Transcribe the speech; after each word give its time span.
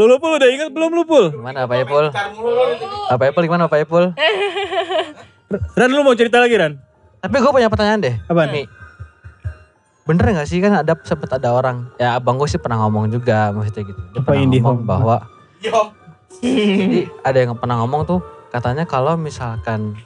Lu 0.00 0.08
lu 0.08 0.16
Pul, 0.16 0.40
udah 0.40 0.48
ingat 0.48 0.72
belum 0.72 0.96
lu 0.96 1.04
Pul? 1.04 1.28
Gimana 1.28 1.68
Pak 1.68 1.76
Ipul? 1.84 2.08
Pak 2.08 3.20
Ipul 3.28 3.42
gimana 3.44 3.68
Pak 3.68 3.84
Ipul? 3.84 4.16
Ran 5.76 5.90
lu 5.92 6.00
mau 6.00 6.16
cerita 6.16 6.40
lagi 6.40 6.56
Ran? 6.56 6.80
Tapi 7.20 7.36
gue 7.36 7.52
punya 7.52 7.68
pertanyaan 7.68 8.00
deh. 8.00 8.14
Apaan? 8.24 8.48
Mi. 8.48 8.64
Bener 10.08 10.24
gak 10.32 10.48
sih 10.48 10.56
kan 10.58 10.72
ada 10.74 10.96
sempet 11.04 11.28
ada 11.28 11.52
orang 11.52 11.84
ya 11.94 12.16
abang 12.16 12.40
gue 12.40 12.48
sih 12.48 12.56
pernah 12.56 12.80
ngomong 12.80 13.12
juga 13.12 13.52
maksudnya 13.52 13.92
gitu. 13.92 14.00
Dia 14.10 14.24
Apa 14.24 14.32
ngomong 14.32 14.88
bahwa 14.88 15.16
jadi 16.40 17.04
ada 17.20 17.36
yang 17.36 17.52
pernah 17.54 17.84
ngomong 17.84 18.08
tuh 18.08 18.24
katanya 18.48 18.88
kalau 18.88 19.20
misalkan 19.20 20.00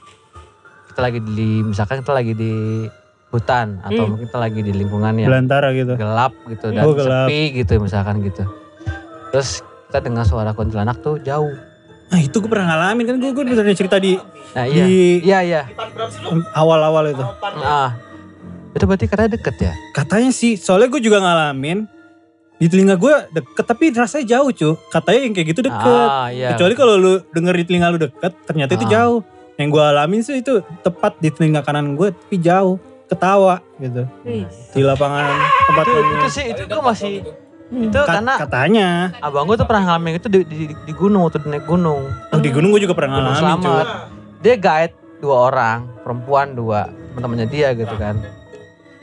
kita 0.91 0.99
lagi 0.99 1.23
di 1.23 1.63
misalkan 1.63 2.03
kita 2.03 2.11
lagi 2.11 2.35
di 2.35 2.53
hutan 3.31 3.79
atau 3.79 4.03
Hmm. 4.03 4.11
mungkin 4.11 4.27
kita 4.27 4.39
lagi 4.43 4.59
di 4.59 4.71
lingkungan 4.75 5.15
yang 5.15 5.31
Belantara 5.31 5.71
gitu. 5.71 5.95
gelap 5.95 6.35
gitu 6.45 6.67
dan 6.69 6.83
Oh, 6.83 6.91
gelap. 6.91 7.31
sepi 7.31 7.41
gitu 7.55 7.79
misalkan 7.79 8.19
gitu. 8.19 8.43
Terus 9.31 9.63
kita 9.95 10.11
dengar 10.11 10.27
suara 10.27 10.51
kuntilanak 10.51 10.99
tuh 10.99 11.23
jauh. 11.23 11.55
Nah 12.11 12.19
itu 12.19 12.35
gue 12.43 12.51
pernah 12.51 12.75
ngalamin 12.75 13.07
kan 13.07 13.15
gue 13.15 13.31
gue 13.31 13.43
udah 13.47 13.71
cerita 13.71 13.95
di 13.95 14.19
Nah 14.51 14.67
iya, 14.67 14.83
di 14.83 15.23
iya 15.23 15.39
iya. 15.39 15.61
awal-awal 16.51 17.15
itu. 17.15 17.23
Nah, 17.63 17.95
itu 18.75 18.83
berarti 18.83 19.07
katanya 19.07 19.39
deket 19.39 19.55
ya? 19.55 19.71
Katanya 19.95 20.35
sih, 20.35 20.59
soalnya 20.59 20.91
gue 20.91 20.99
juga 20.99 21.23
ngalamin 21.23 21.87
di 22.59 22.67
telinga 22.67 22.99
gue 22.99 23.31
deket 23.39 23.63
tapi 23.63 23.95
rasanya 23.95 24.35
jauh 24.35 24.51
cu. 24.51 24.69
Katanya 24.91 25.19
yang 25.31 25.33
kayak 25.39 25.47
gitu 25.55 25.61
deket. 25.63 26.07
Ah 26.11 26.27
iya. 26.27 26.51
Kecuali 26.51 26.75
kalau 26.75 26.99
lu 26.99 27.13
denger 27.31 27.55
di 27.55 27.63
telinga 27.63 27.87
lu 27.95 27.99
deket, 28.03 28.35
ternyata 28.43 28.75
itu 28.75 28.85
Ah. 28.87 28.91
jauh. 28.99 29.19
Yang 29.55 29.67
gue 29.71 29.83
alamin 29.95 30.21
sih 30.27 30.35
itu 30.43 30.59
tepat 30.83 31.15
di 31.23 31.31
telinga 31.31 31.63
kanan 31.63 31.95
gue 31.95 32.11
tapi 32.11 32.35
jauh. 32.43 32.75
Ketawa 33.07 33.63
gitu. 33.79 34.03
Wih. 34.27 34.43
Di 34.75 34.83
lapangan 34.83 35.39
tempat 35.71 35.85
itu, 35.87 35.99
itu 36.03 36.27
sih 36.35 36.45
itu 36.51 36.61
gue 36.67 36.81
masih 36.83 37.23
itu 37.67 37.97
Kat- 37.97 38.07
karena 38.13 38.33
katanya. 38.37 38.89
abang 39.19 39.45
gue 39.45 39.55
tuh 39.55 39.65
pernah 39.65 39.83
ngalamin 39.87 40.15
itu 40.15 40.27
di, 40.27 40.39
di, 40.43 40.57
di 40.71 40.93
gunung 40.93 41.25
waktu 41.25 41.41
naik 41.43 41.65
gunung. 41.65 42.05
Oh, 42.29 42.37
di 42.37 42.49
gunung 42.49 42.69
gue 42.69 42.81
juga 42.81 42.93
pernah 42.93 43.17
gunung 43.17 43.33
ngalamin 43.33 43.61
selamat. 43.63 43.87
Dia 44.39 44.55
guide 44.55 44.93
dua 45.17 45.49
orang 45.49 45.79
perempuan 46.01 46.53
dua 46.53 46.85
teman-temannya 47.09 47.47
dia 47.47 47.73
gitu 47.73 47.95
kan. 47.95 48.21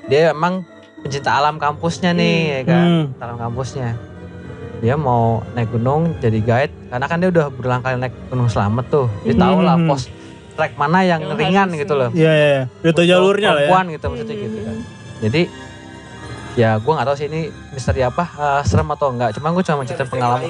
Dia 0.04 0.30
emang 0.30 0.62
pencinta 0.98 1.32
alam 1.32 1.56
kampusnya 1.56 2.12
nih 2.12 2.36
ya 2.52 2.62
kan? 2.64 2.84
Hmm. 2.84 3.04
alam 3.18 3.36
kampusnya. 3.40 3.98
Dia 4.78 4.94
mau 4.94 5.42
naik 5.52 5.70
gunung 5.70 6.14
jadi 6.18 6.38
guide 6.38 6.74
karena 6.88 7.06
kan 7.06 7.18
dia 7.18 7.28
udah 7.28 7.46
berulang 7.48 7.80
kali 7.80 7.98
naik 7.98 8.14
gunung 8.28 8.46
selamat 8.46 8.84
tuh. 8.88 9.06
Dia 9.22 9.34
tahu 9.36 9.58
lah 9.60 9.74
Hmm. 9.74 9.88
pos 9.88 10.06
trek 10.52 10.76
mana 10.76 11.00
yang, 11.00 11.22
Yang 11.24 11.38
ringan 11.40 11.68
gitu 11.72 11.94
loh. 11.94 12.10
Iya, 12.12 12.30
iya, 12.30 12.46
iya. 12.46 12.62
Tau 12.68 12.90
untuk 12.92 13.04
jalurnya 13.04 13.48
lah 13.48 13.54
ya. 13.56 13.58
perempuan 13.64 13.84
gitu 13.90 14.04
maksudnya 14.06 14.36
gitu 14.38 14.58
kan. 14.60 14.76
Jadi 15.20 15.42
ya 16.52 16.76
gue 16.76 16.92
nggak 16.92 17.06
tahu 17.08 17.16
sih 17.16 17.26
ini 17.28 17.48
misteri 17.72 18.02
apa 18.02 18.24
eh, 18.28 18.62
serem 18.64 18.88
atau 18.92 19.08
enggak. 19.10 19.36
Cuma 19.36 19.50
gue 19.50 19.64
cuma 19.64 19.84
cerita 19.84 20.04
pengalaman. 20.04 20.48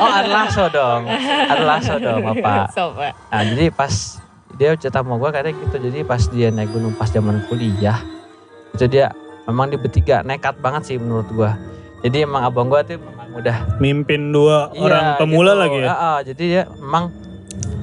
oh 0.00 0.10
adalah 0.10 0.48
so 0.48 0.64
dong. 0.68 1.04
Adalah 1.48 1.78
so 1.80 1.94
dong 1.96 2.20
bapak. 2.24 2.72
Nah 3.32 3.42
jadi 3.44 3.68
pas 3.72 3.92
dia 4.56 4.76
cerita 4.76 5.00
sama 5.00 5.16
gue 5.16 5.28
katanya 5.32 5.54
gitu. 5.56 5.76
Jadi 5.78 5.98
pas 6.04 6.22
dia 6.28 6.48
naik 6.52 6.70
gunung 6.72 6.92
pas 6.96 7.08
zaman 7.08 7.44
kuliah 7.48 8.00
itu 8.72 8.86
dia 8.86 9.12
memang 9.44 9.68
di 9.68 9.76
bertiga. 9.76 10.22
Nekat 10.22 10.60
banget 10.60 10.88
sih 10.88 10.96
menurut 10.96 11.28
gue 11.28 11.50
jadi 12.00 12.24
emang 12.24 12.42
abang 12.48 12.72
gue 12.72 12.80
tuh 12.88 12.96
memang 12.96 13.28
udah 13.36 13.56
Mimpin 13.76 14.32
dua 14.32 14.72
Iya, 14.72 14.80
orang 14.80 15.04
pemula 15.20 15.52
gitu. 15.52 15.60
lagi 15.60 15.78
ya. 15.84 15.88
Ah, 15.92 16.18
jadi 16.24 16.42
dia 16.48 16.62
memang 16.80 17.04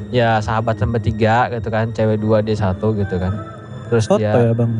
ya 0.09 0.29
sahabatan 0.41 0.89
bertiga 0.89 1.53
gitu 1.53 1.69
kan. 1.69 1.93
Cewek 1.93 2.17
dua 2.17 2.41
dia 2.41 2.57
satu 2.57 2.97
gitu 2.97 3.21
kan. 3.21 3.33
Terus 3.93 4.09
Foto 4.09 4.17
dia 4.19 4.33
ya 4.33 4.53
bang. 4.57 4.71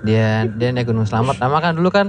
Dia 0.00 0.26
dia 0.48 0.68
naik 0.70 0.86
gunung 0.86 1.04
selamat 1.04 1.36
nama 1.38 1.58
kan 1.60 1.72
dulu 1.72 1.88
kan 1.88 2.06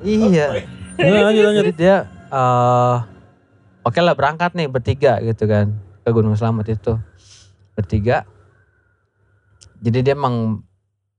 iya 0.00 0.64
Nah, 0.96 1.28
lanjut 1.28 1.44
lanjut. 1.44 1.60
jadi 1.62 1.72
dia 1.74 1.96
eh 2.26 2.96
oke 3.82 3.98
lah 3.98 4.12
berangkat 4.12 4.52
nih 4.52 4.66
bertiga 4.66 5.20
gitu 5.20 5.44
kan 5.44 5.72
ke 6.00 6.10
gunung 6.10 6.32
selamat 6.32 6.72
itu 6.72 6.96
bertiga 7.72 8.24
jadi 9.76 10.00
dia 10.02 10.14
emang 10.14 10.64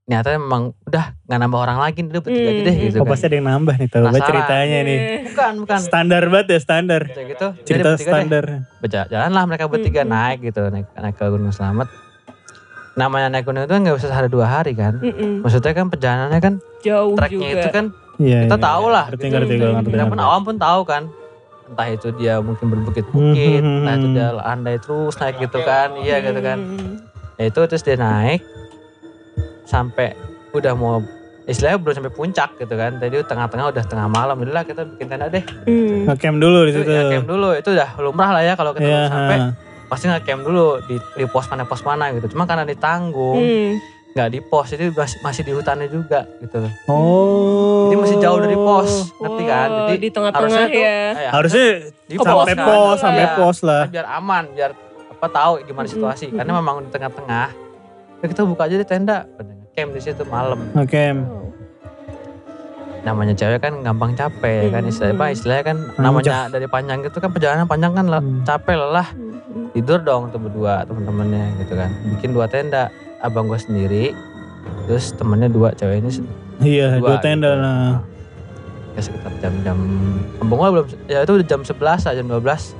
niatnya 0.03 0.35
emang 0.35 0.73
udah 0.81 1.13
nggak 1.22 1.40
nambah 1.40 1.59
orang 1.59 1.78
lagi 1.78 2.01
dia 2.01 2.17
bertiga 2.17 2.50
aja 2.50 2.62
deh 2.63 2.73
Hmm. 2.73 2.85
gitu 2.85 2.97
Oh 2.97 3.03
kan 3.03 3.12
pasti 3.12 3.25
ada 3.28 3.35
yang 3.35 3.47
nambah 3.50 3.75
nih 3.75 3.88
tahu 3.88 4.01
Penasaran. 4.01 4.25
ceritanya 4.25 4.78
nih. 4.81 5.00
bukan 5.28 5.53
bukan 5.62 5.78
Standar 5.78 6.23
banget 6.25 6.47
ya 6.47 6.59
standar. 6.59 7.01
Gitu 7.06 7.47
Cerita 7.62 7.88
bertiga 7.88 7.94
deh. 7.94 8.07
standar. 8.07 8.46
berjalan 8.79 9.29
lah 9.29 9.44
mereka 9.44 9.63
bertiga 9.67 10.01
Mm-mm. 10.01 10.16
naik 10.16 10.40
gitu 10.44 10.62
naik 10.66 10.88
naik 10.91 11.13
ke 11.13 11.25
gunung 11.28 11.51
selamat 11.51 11.85
namanya 12.97 13.30
naik 13.30 13.46
gunung 13.46 13.62
itu 13.62 13.69
kan 13.69 13.81
nggak 13.81 13.96
bisa 13.96 14.08
sehari 14.08 14.25
dua 14.28 14.46
hari 14.46 14.74
kan 14.74 14.97
Mm-mm. 14.97 15.40
maksudnya 15.40 15.72
kan 15.72 15.85
perjalanannya 15.88 16.40
kan 16.40 16.53
Jauh 16.81 17.13
treknya 17.13 17.38
juga. 17.47 17.59
itu 17.59 17.69
kan 17.72 17.85
Iya. 18.18 18.40
kita 18.44 18.56
iya. 18.56 18.66
tahu 18.66 18.85
lah 18.88 19.06
Ngerti 19.08 19.22
gitu. 19.22 19.31
ngerti 19.31 19.53
ngerti. 19.56 19.88
kita 19.88 20.03
pun 20.03 20.12
ngerti. 20.12 20.25
awam 20.25 20.41
pun 20.41 20.56
tahu 20.58 20.81
kan 20.84 21.03
entah 21.68 21.88
itu 21.88 22.08
dia 22.13 22.34
mungkin 22.40 22.66
berbukit-bukit 22.68 23.62
Hmm. 23.62 23.78
entah 23.80 23.94
itu 23.96 24.08
dia 24.12 24.28
andai 24.41 24.78
terus 24.78 25.13
naik 25.16 25.35
gitu 25.38 25.59
kan 25.62 25.94
iya 25.97 26.18
gitu 26.19 26.40
kan 26.40 26.58
ya 27.35 27.44
itu 27.46 27.59
terus 27.62 27.81
dia 27.81 27.94
naik 27.96 28.41
sampai 29.64 30.16
udah 30.52 30.74
mau 30.74 31.03
istilahnya 31.44 31.78
belum 31.78 31.94
sampai 31.94 32.09
puncak 32.09 32.50
gitu 32.58 32.74
kan 32.74 32.97
tadi 32.97 33.22
tengah-tengah 33.22 33.66
udah 33.69 33.84
tengah 33.85 34.08
malam 34.08 34.35
udah 34.38 34.53
lah 34.53 34.64
kita 34.64 34.84
bikin 34.88 35.08
tenda 35.08 35.28
deh 35.28 35.44
Mm. 35.64 36.08
Ngecamp 36.08 36.38
dulu 36.38 36.59
di 36.64 36.72
itu 36.72 36.79
situ. 36.81 36.90
ya 36.90 37.03
camp 37.09 37.28
dulu 37.28 37.47
itu 37.53 37.69
udah 37.69 37.90
lumrah 38.00 38.29
lah 38.31 38.41
ya 38.41 38.53
kalau 38.53 38.72
kita 38.72 38.88
mau 38.88 39.06
sampai. 39.06 39.38
Pasti 39.87 40.05
nggak 40.05 40.23
camp 40.23 40.41
dulu 40.43 40.83
di, 40.83 40.95
di 41.13 41.25
pos 41.25 41.47
mana 41.47 41.63
pos 41.63 41.81
mana 41.81 42.11
gitu 42.11 42.27
cuma 42.29 42.43
karena 42.43 42.63
ditanggung 42.63 43.37
Mm. 43.37 43.71
nggak 44.13 44.29
di 44.29 44.39
pos 44.41 44.67
jadi 44.67 44.89
masih, 44.89 45.17
masih 45.21 45.41
di 45.41 45.51
hutannya 45.51 45.87
juga 45.87 46.25
gitu 46.37 46.57
loh 46.57 46.71
Oh. 46.87 47.87
jadi 47.87 47.95
masih 47.97 48.17
jauh 48.17 48.39
dari 48.39 48.55
pos 48.55 48.89
ngerti 49.15 49.43
kan 49.45 49.69
jadi 49.87 49.97
di 49.97 50.09
tengah-tengah 50.09 50.43
harusnya 50.49 50.65
tuh, 50.67 50.81
ya. 50.81 50.97
eh, 51.13 51.29
Harusnya 51.29 51.65
di 52.03 52.15
Oh, 52.15 52.25
sampai 52.25 52.53
pos 52.53 52.65
pos, 52.65 52.75
kan. 52.89 52.97
sampai 52.99 53.21
Iya. 53.21 53.35
pos 53.35 53.57
lah. 53.61 53.83
biar 53.87 54.05
aman 54.11 54.43
biar 54.51 54.71
apa 55.09 55.27
tahu 55.27 55.53
gimana 55.61 55.81
Mm-mm, 55.81 55.93
situasi 55.93 56.25
karena 56.29 56.51
memang 56.51 56.75
di 56.79 56.89
tengah-tengah 56.89 57.47
ya 58.17 58.25
kita 58.25 58.41
buka 58.43 58.65
aja 58.65 58.75
di 58.75 58.85
tenda 58.85 59.17
camp 59.71 59.91
di 59.91 59.99
situ 59.99 60.23
malam 60.25 60.59
Oke. 60.73 61.13
Namanya 63.07 63.34
cewek 63.34 63.59
kan 63.59 63.73
gampang 63.79 64.12
capek 64.13 64.68
kan 64.68 64.84
Hmm. 64.84 64.91
istilahnya 64.91 65.16
apa 65.16 65.25
istilahnya 65.29 65.63
kan 65.66 65.78
Hmm, 65.79 66.03
namanya 66.03 66.51
dari 66.51 66.68
panjang 66.68 67.00
gitu 67.01 67.18
kan 67.18 67.31
perjalanan 67.31 67.63
panjang 67.63 67.94
kan 67.94 68.06
lah, 68.06 68.19
Hmm. 68.19 68.44
capek 68.44 68.75
lelah 68.75 69.07
Mm. 69.16 69.72
tidur 69.72 70.00
dong 70.00 70.28
tuh 70.28 70.38
berdua 70.38 70.84
teman-temannya 70.84 71.56
gitu 71.57 71.73
kan 71.73 71.90
bikin 72.12 72.29
dua 72.29 72.46
tenda 72.46 72.91
abang 73.19 73.47
gue 73.47 73.56
sendiri 73.57 74.12
terus 74.84 75.12
temennya 75.12 75.47
dua 75.47 75.72
cewek 75.72 76.00
ini 76.00 76.12
Iya, 76.59 76.97
dua 76.97 77.17
tenda 77.17 77.47
gitu. 77.47 77.62
lah. 77.62 77.96
ya 78.91 79.01
sekitar 79.03 79.31
jam-jam 79.40 79.78
abang 80.38 80.57
gue 80.57 80.69
belum 80.73 80.85
ya 81.06 81.22
itu 81.22 81.31
udah 81.31 81.47
jam 81.47 81.62
11 81.62 81.78
lah 82.01 82.13
jam 82.13 82.25
12 82.25 82.73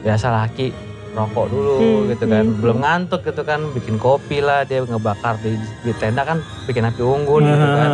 biasa 0.00 0.26
laki 0.32 0.70
rokok 1.12 1.46
dulu 1.48 1.76
Hmm, 1.76 2.02
gitu 2.08 2.24
kan 2.24 2.44
hmm, 2.44 2.60
belum 2.60 2.76
ngantuk 2.78 3.20
gitu 3.22 3.42
kan 3.42 3.60
bikin 3.72 3.96
kopi 3.96 4.38
lah 4.38 4.62
dia 4.62 4.80
ngebakar 4.80 5.36
di, 5.38 5.52
di 5.82 5.92
tenda 5.92 6.22
kan 6.22 6.38
bikin 6.64 6.84
api 6.84 7.00
unggun 7.00 7.42
gitu 7.42 7.66
kan 7.74 7.90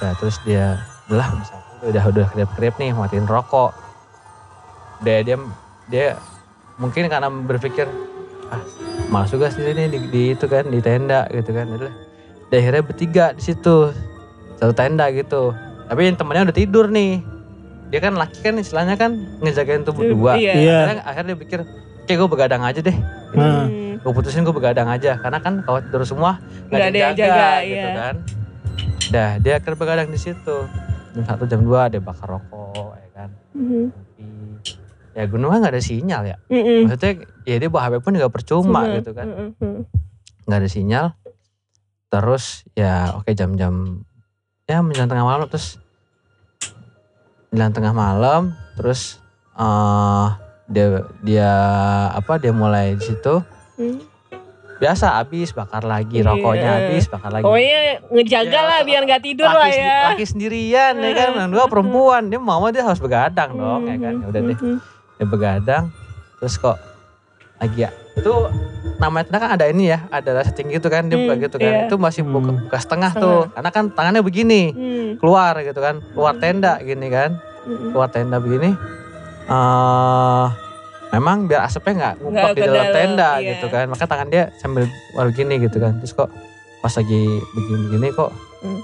Ya 0.00 0.16
terus 0.16 0.36
dia 0.48 0.80
belah 1.06 1.28
bisa 1.36 1.54
udah 1.80 2.04
udah 2.12 2.26
kerip-kerip 2.32 2.74
nih 2.80 2.92
matiin 2.96 3.28
rokok. 3.28 3.76
Dia 5.04 5.24
dia 5.24 5.36
dia 5.88 6.06
mungkin 6.80 7.08
karena 7.08 7.28
berpikir 7.28 7.84
ah 8.48 8.60
malas 9.12 9.32
juga 9.32 9.52
sih 9.52 9.62
ini 9.62 9.92
di, 9.92 9.98
di 10.08 10.22
itu 10.32 10.44
kan 10.48 10.68
di 10.68 10.80
tenda 10.80 11.28
gitu 11.28 11.52
kan. 11.52 11.68
Udah. 11.68 11.92
Dia 12.48 12.56
akhirnya 12.64 12.82
bertiga 12.84 13.24
di 13.36 13.42
situ 13.44 13.92
satu 14.56 14.72
tenda 14.72 15.08
gitu. 15.12 15.52
Tapi 15.88 16.00
yang 16.08 16.16
temennya 16.16 16.48
udah 16.48 16.56
tidur 16.56 16.86
nih. 16.88 17.20
Dia 17.90 18.00
kan 18.00 18.14
laki 18.14 18.38
kan 18.40 18.54
istilahnya 18.56 18.94
kan 18.94 19.16
ngejagain 19.44 19.82
tuh 19.84 19.92
berdua. 19.92 20.38
Iya. 20.40 20.52
Iya. 20.56 20.78
Akhirnya, 20.84 21.04
akhirnya 21.04 21.28
dia 21.34 21.40
pikir 21.42 21.60
oke 22.00 22.12
gue 22.16 22.28
begadang 22.28 22.62
aja 22.64 22.80
deh. 22.80 22.96
Nah. 23.36 23.68
Mm. 23.68 23.90
Gue 24.00 24.12
putusin 24.16 24.48
gue 24.48 24.54
begadang 24.56 24.88
aja 24.88 25.20
karena 25.20 25.38
kan 25.44 25.60
kalau 25.60 25.84
tidur 25.84 26.08
semua 26.08 26.40
Nggak 26.72 26.88
ada 26.88 26.98
yang 26.98 27.16
jaga, 27.18 27.48
gitu 27.68 27.76
iya. 27.76 27.92
kan. 27.92 28.14
Dah 29.10 29.42
dia 29.42 29.58
akhirnya 29.58 29.76
begadang 29.76 30.08
di 30.14 30.20
situ. 30.22 30.56
Jam 31.10 31.22
satu 31.26 31.44
jam 31.50 31.66
dua 31.66 31.90
dia 31.90 31.98
bakar 31.98 32.30
rokok 32.30 32.94
ya 32.94 33.08
kan. 33.12 33.30
Mm. 33.58 33.90
Kopi. 33.90 34.26
Ya 35.18 35.26
gunung 35.26 35.50
kan 35.50 35.58
nggak 35.58 35.74
ada 35.74 35.82
sinyal 35.82 36.22
ya. 36.22 36.36
Mm-mm. 36.46 36.86
Maksudnya 36.86 37.12
ya 37.42 37.56
dia 37.58 37.68
bawa 37.68 37.90
HP 37.90 37.94
pun 38.06 38.14
juga 38.14 38.30
percuma 38.30 38.86
Cuma, 38.86 38.96
gitu 39.02 39.10
kan. 39.10 39.26
Nggak 40.46 40.58
ada 40.62 40.70
sinyal. 40.70 41.06
Terus 42.10 42.62
ya 42.78 43.18
oke 43.18 43.34
jam-jam 43.34 44.06
ya 44.70 44.78
menjelang 44.86 45.10
tengah 45.10 45.26
malam 45.26 45.46
terus 45.50 45.82
menjelang 47.50 47.74
tengah 47.74 47.90
malam 47.90 48.42
terus 48.78 49.18
eh 49.58 50.28
dia 50.70 50.86
dia 51.26 51.50
apa 52.14 52.38
dia 52.38 52.54
mulai 52.54 52.94
di 52.94 53.02
situ 53.02 53.42
Mm. 53.80 53.96
Biasa 54.80 55.06
habis 55.14 55.52
bakar 55.52 55.84
lagi 55.84 56.18
Iya. 56.18 56.26
rokoknya 56.26 56.70
habis 56.74 57.04
bakar 57.04 57.30
lagi 57.30 57.44
Pokoknya 57.44 57.80
ngejaga 58.08 58.48
Ya, 58.50 58.62
lah 58.64 58.78
biar 58.80 59.02
nggak 59.04 59.22
tidur 59.22 59.44
laki, 59.44 59.58
lah 59.58 59.68
ya. 59.70 59.98
laki 60.10 60.24
sendirian 60.24 60.94
ya 60.96 61.10
kan 61.12 61.28
yang 61.36 61.50
dua 61.50 61.64
perempuan 61.66 62.26
dia 62.26 62.40
mau 62.40 62.64
dia 62.68 62.80
harus 62.80 62.96
begadang 62.96 63.52
dong 63.52 63.84
ya 63.84 63.96
kan 63.98 64.14
ya 64.16 64.26
udah 64.26 64.40
deh 64.42 64.56
Mhm. 64.56 64.76
dia 65.14 65.26
begadang 65.28 65.84
terus 66.34 66.56
kok 66.56 66.80
lagi 67.56 67.76
ya 67.78 67.90
itu 68.10 68.32
namanya 68.96 69.24
tenda 69.26 69.38
kan 69.38 69.50
ada 69.52 69.66
ini 69.66 69.84
ya 69.86 70.08
ada 70.08 70.40
setting 70.42 70.68
gitu 70.70 70.88
kan 70.88 71.06
dia 71.06 71.16
buka 71.18 71.34
Hmm, 71.34 71.42
gitu 71.42 71.56
kan 71.56 71.70
iya. 71.70 71.84
itu 71.84 71.96
masih 71.96 72.22
buka, 72.22 72.48
Hmm. 72.48 72.60
buka 72.62 72.78
setengah, 72.78 73.10
Setengah. 73.10 73.22
tuh 73.22 73.40
karena 73.50 73.70
kan 73.70 73.84
tangannya 73.90 74.22
begini 74.22 74.62
Mm. 74.70 75.08
keluar 75.16 75.52
gitu 75.58 75.76
kan 75.76 76.00
keluar 76.10 76.32
Hmm. 76.32 76.42
tenda 76.42 76.72
gini 76.78 77.06
kan 77.06 77.36
keluar 77.86 78.08
tenda 78.08 78.36
begini 78.36 78.72
eh 79.46 80.46
memang 81.10 81.50
biar 81.50 81.66
asapnya 81.66 81.92
nggak 81.94 82.14
ngumpet 82.22 82.54
di 82.54 82.60
dalam 82.66 82.86
tenda 82.94 83.30
iya. 83.38 83.48
gitu 83.54 83.66
kan. 83.68 83.86
Maka 83.90 84.04
tangan 84.06 84.28
dia 84.30 84.54
sambil 84.58 84.86
walau 85.14 85.32
gini 85.34 85.58
gitu 85.58 85.78
kan. 85.82 85.98
Terus 86.02 86.12
kok 86.14 86.28
pas 86.80 86.92
lagi 86.96 87.22
begini-begini 87.54 88.08
kok 88.16 88.32
Hmm. 88.60 88.76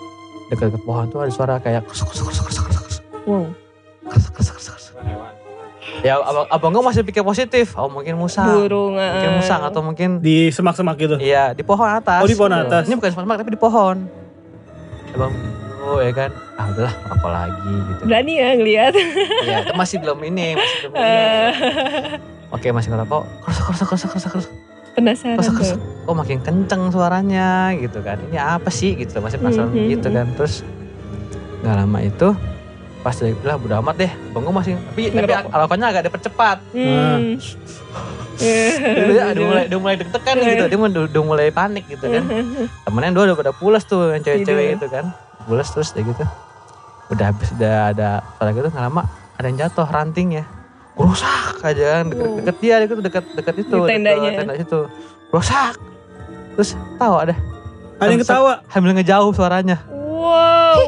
dekat-dekat 0.49 0.83
pohon 0.89 1.05
tuh 1.13 1.21
ada 1.21 1.29
suara 1.29 1.61
kayak 1.61 1.85
krusuk 1.85 2.09
krusuk 2.09 2.33
krusuk 2.33 2.45
krusuk 2.49 2.65
krusuk 2.65 3.05
Wow. 3.29 3.45
krusuk 4.09 4.33
krusuk 4.33 4.55
krusuk 4.57 4.73
krusuk. 4.73 4.95
Ya 6.01 6.17
abang, 6.17 6.49
abang 6.49 6.71
gue 6.73 6.81
masih 6.81 7.03
pikir 7.05 7.21
positif. 7.21 7.77
Oh 7.77 7.93
mungkin 7.93 8.17
musang. 8.17 8.49
Burung. 8.49 8.97
Mungkin 8.97 9.31
ah. 9.33 9.37
musang 9.37 9.61
atau 9.69 9.85
mungkin 9.85 10.25
Di 10.25 10.49
semak-semak 10.49 10.97
gitu. 10.97 11.17
Iya 11.21 11.53
di 11.53 11.61
pohon 11.61 11.89
atas. 11.89 12.25
Oh, 12.25 12.29
di 12.29 12.37
pohon 12.37 12.57
atas. 12.57 12.89
Ini 12.89 12.97
bukan 12.97 13.11
semak 13.13 13.37
tapi 13.37 13.53
di 13.53 13.61
pohon. 13.61 13.97
Abang 15.13 15.33
oh 15.87 15.99
ya 15.99 16.11
kan. 16.11 16.31
Ah 16.55 16.67
udahlah 16.67 16.95
rokok 17.07 17.31
lagi 17.31 17.73
gitu. 17.87 18.03
Berani 18.05 18.33
ya 18.35 18.49
ngeliat. 18.53 18.93
Iya 19.41 19.57
itu 19.63 19.73
masih 19.73 19.97
belum 19.99 20.19
ini 20.25 20.47
masih 20.55 20.77
belum 20.83 20.93
ini. 20.93 21.07
Eh, 21.07 21.51
Oke 22.49 22.69
masih 22.71 22.91
ngerokok. 22.91 23.23
Krusuk 23.41 23.65
krusuk 23.65 23.87
krusuk 23.89 24.09
krusuk 24.11 24.31
krusuk. 24.33 24.53
Penasaran 24.93 25.37
tuh. 25.39 25.53
krusuk. 25.53 25.81
Oh 26.05 26.15
makin 26.15 26.39
kenceng 26.39 26.89
suaranya 26.89 27.49
gitu 27.75 28.01
kan. 28.01 28.19
Ini 28.25 28.39
apa 28.39 28.69
sih 28.69 28.95
gitu 28.95 29.19
masih 29.19 29.39
penasaran 29.39 29.71
Mhm, 29.71 29.89
gitu 29.93 30.09
kan. 30.09 30.27
Terus 30.35 30.67
nggak 31.59 31.75
lama 31.77 31.99
itu 32.01 32.29
pas 33.01 33.15
dia 33.15 33.31
bilang 33.33 33.59
udah 33.61 33.79
amat 33.79 33.95
deh. 33.97 34.13
Bang 34.31 34.43
gue 34.43 34.51
masih 34.53 34.73
tapi 34.75 35.03
tapi 35.09 35.31
Ngerokok. 35.31 35.55
rokoknya 35.55 35.87
agak 35.89 36.03
dipercepat. 36.05 36.59
Hmm. 36.73 37.39
Dia 38.37 39.33
udah 39.33 39.43
mulai 39.43 39.65
udah 39.65 39.79
mulai 39.81 39.97
deg-degan 39.97 40.37
gitu. 40.37 40.65
Dia 40.67 40.77
udah, 40.79 41.03
udah 41.09 41.23
mulai 41.25 41.49
panik 41.49 41.89
gitu 41.89 42.05
kan. 42.05 42.21
temennya 42.85 43.11
dua 43.11 43.25
udah 43.27 43.37
pada 43.39 43.53
pulas 43.53 43.83
tuh 43.83 44.13
yang 44.13 44.21
cewek-cewek 44.21 44.45
Tidur. 44.71 44.77
itu 44.77 44.87
kan 44.91 45.05
pulas 45.47 45.69
terus 45.71 45.95
kayak 45.95 46.13
gitu. 46.13 46.25
Udah 47.15 47.31
habis 47.31 47.49
udah 47.55 47.95
ada 47.95 48.09
pada 48.37 48.51
gitu 48.51 48.67
nggak 48.67 48.85
lama 48.91 49.03
ada 49.39 49.47
yang 49.47 49.59
jatuh 49.63 49.87
rantingnya. 49.87 50.45
Rusak 50.97 51.61
aja 51.61 52.01
kan 52.01 52.05
deket, 52.09 52.31
deket 52.41 52.57
dia 52.65 52.75
deket 52.83 52.99
deket 53.05 53.25
deket 53.37 53.55
itu 53.63 53.77
Di 53.77 53.89
tendanya. 53.89 54.31
deket 54.33 54.41
tenda 54.43 54.55
situ. 54.59 54.81
Rusak. 55.31 55.75
Terus 56.57 56.71
tahu 56.97 57.15
ada. 57.21 57.35
Ada 57.97 58.11
yang 58.13 58.21
ketawa. 58.21 58.53
sambil 58.69 58.93
ngejauh 58.93 59.33
suaranya 59.33 59.96
Wow. 60.27 60.79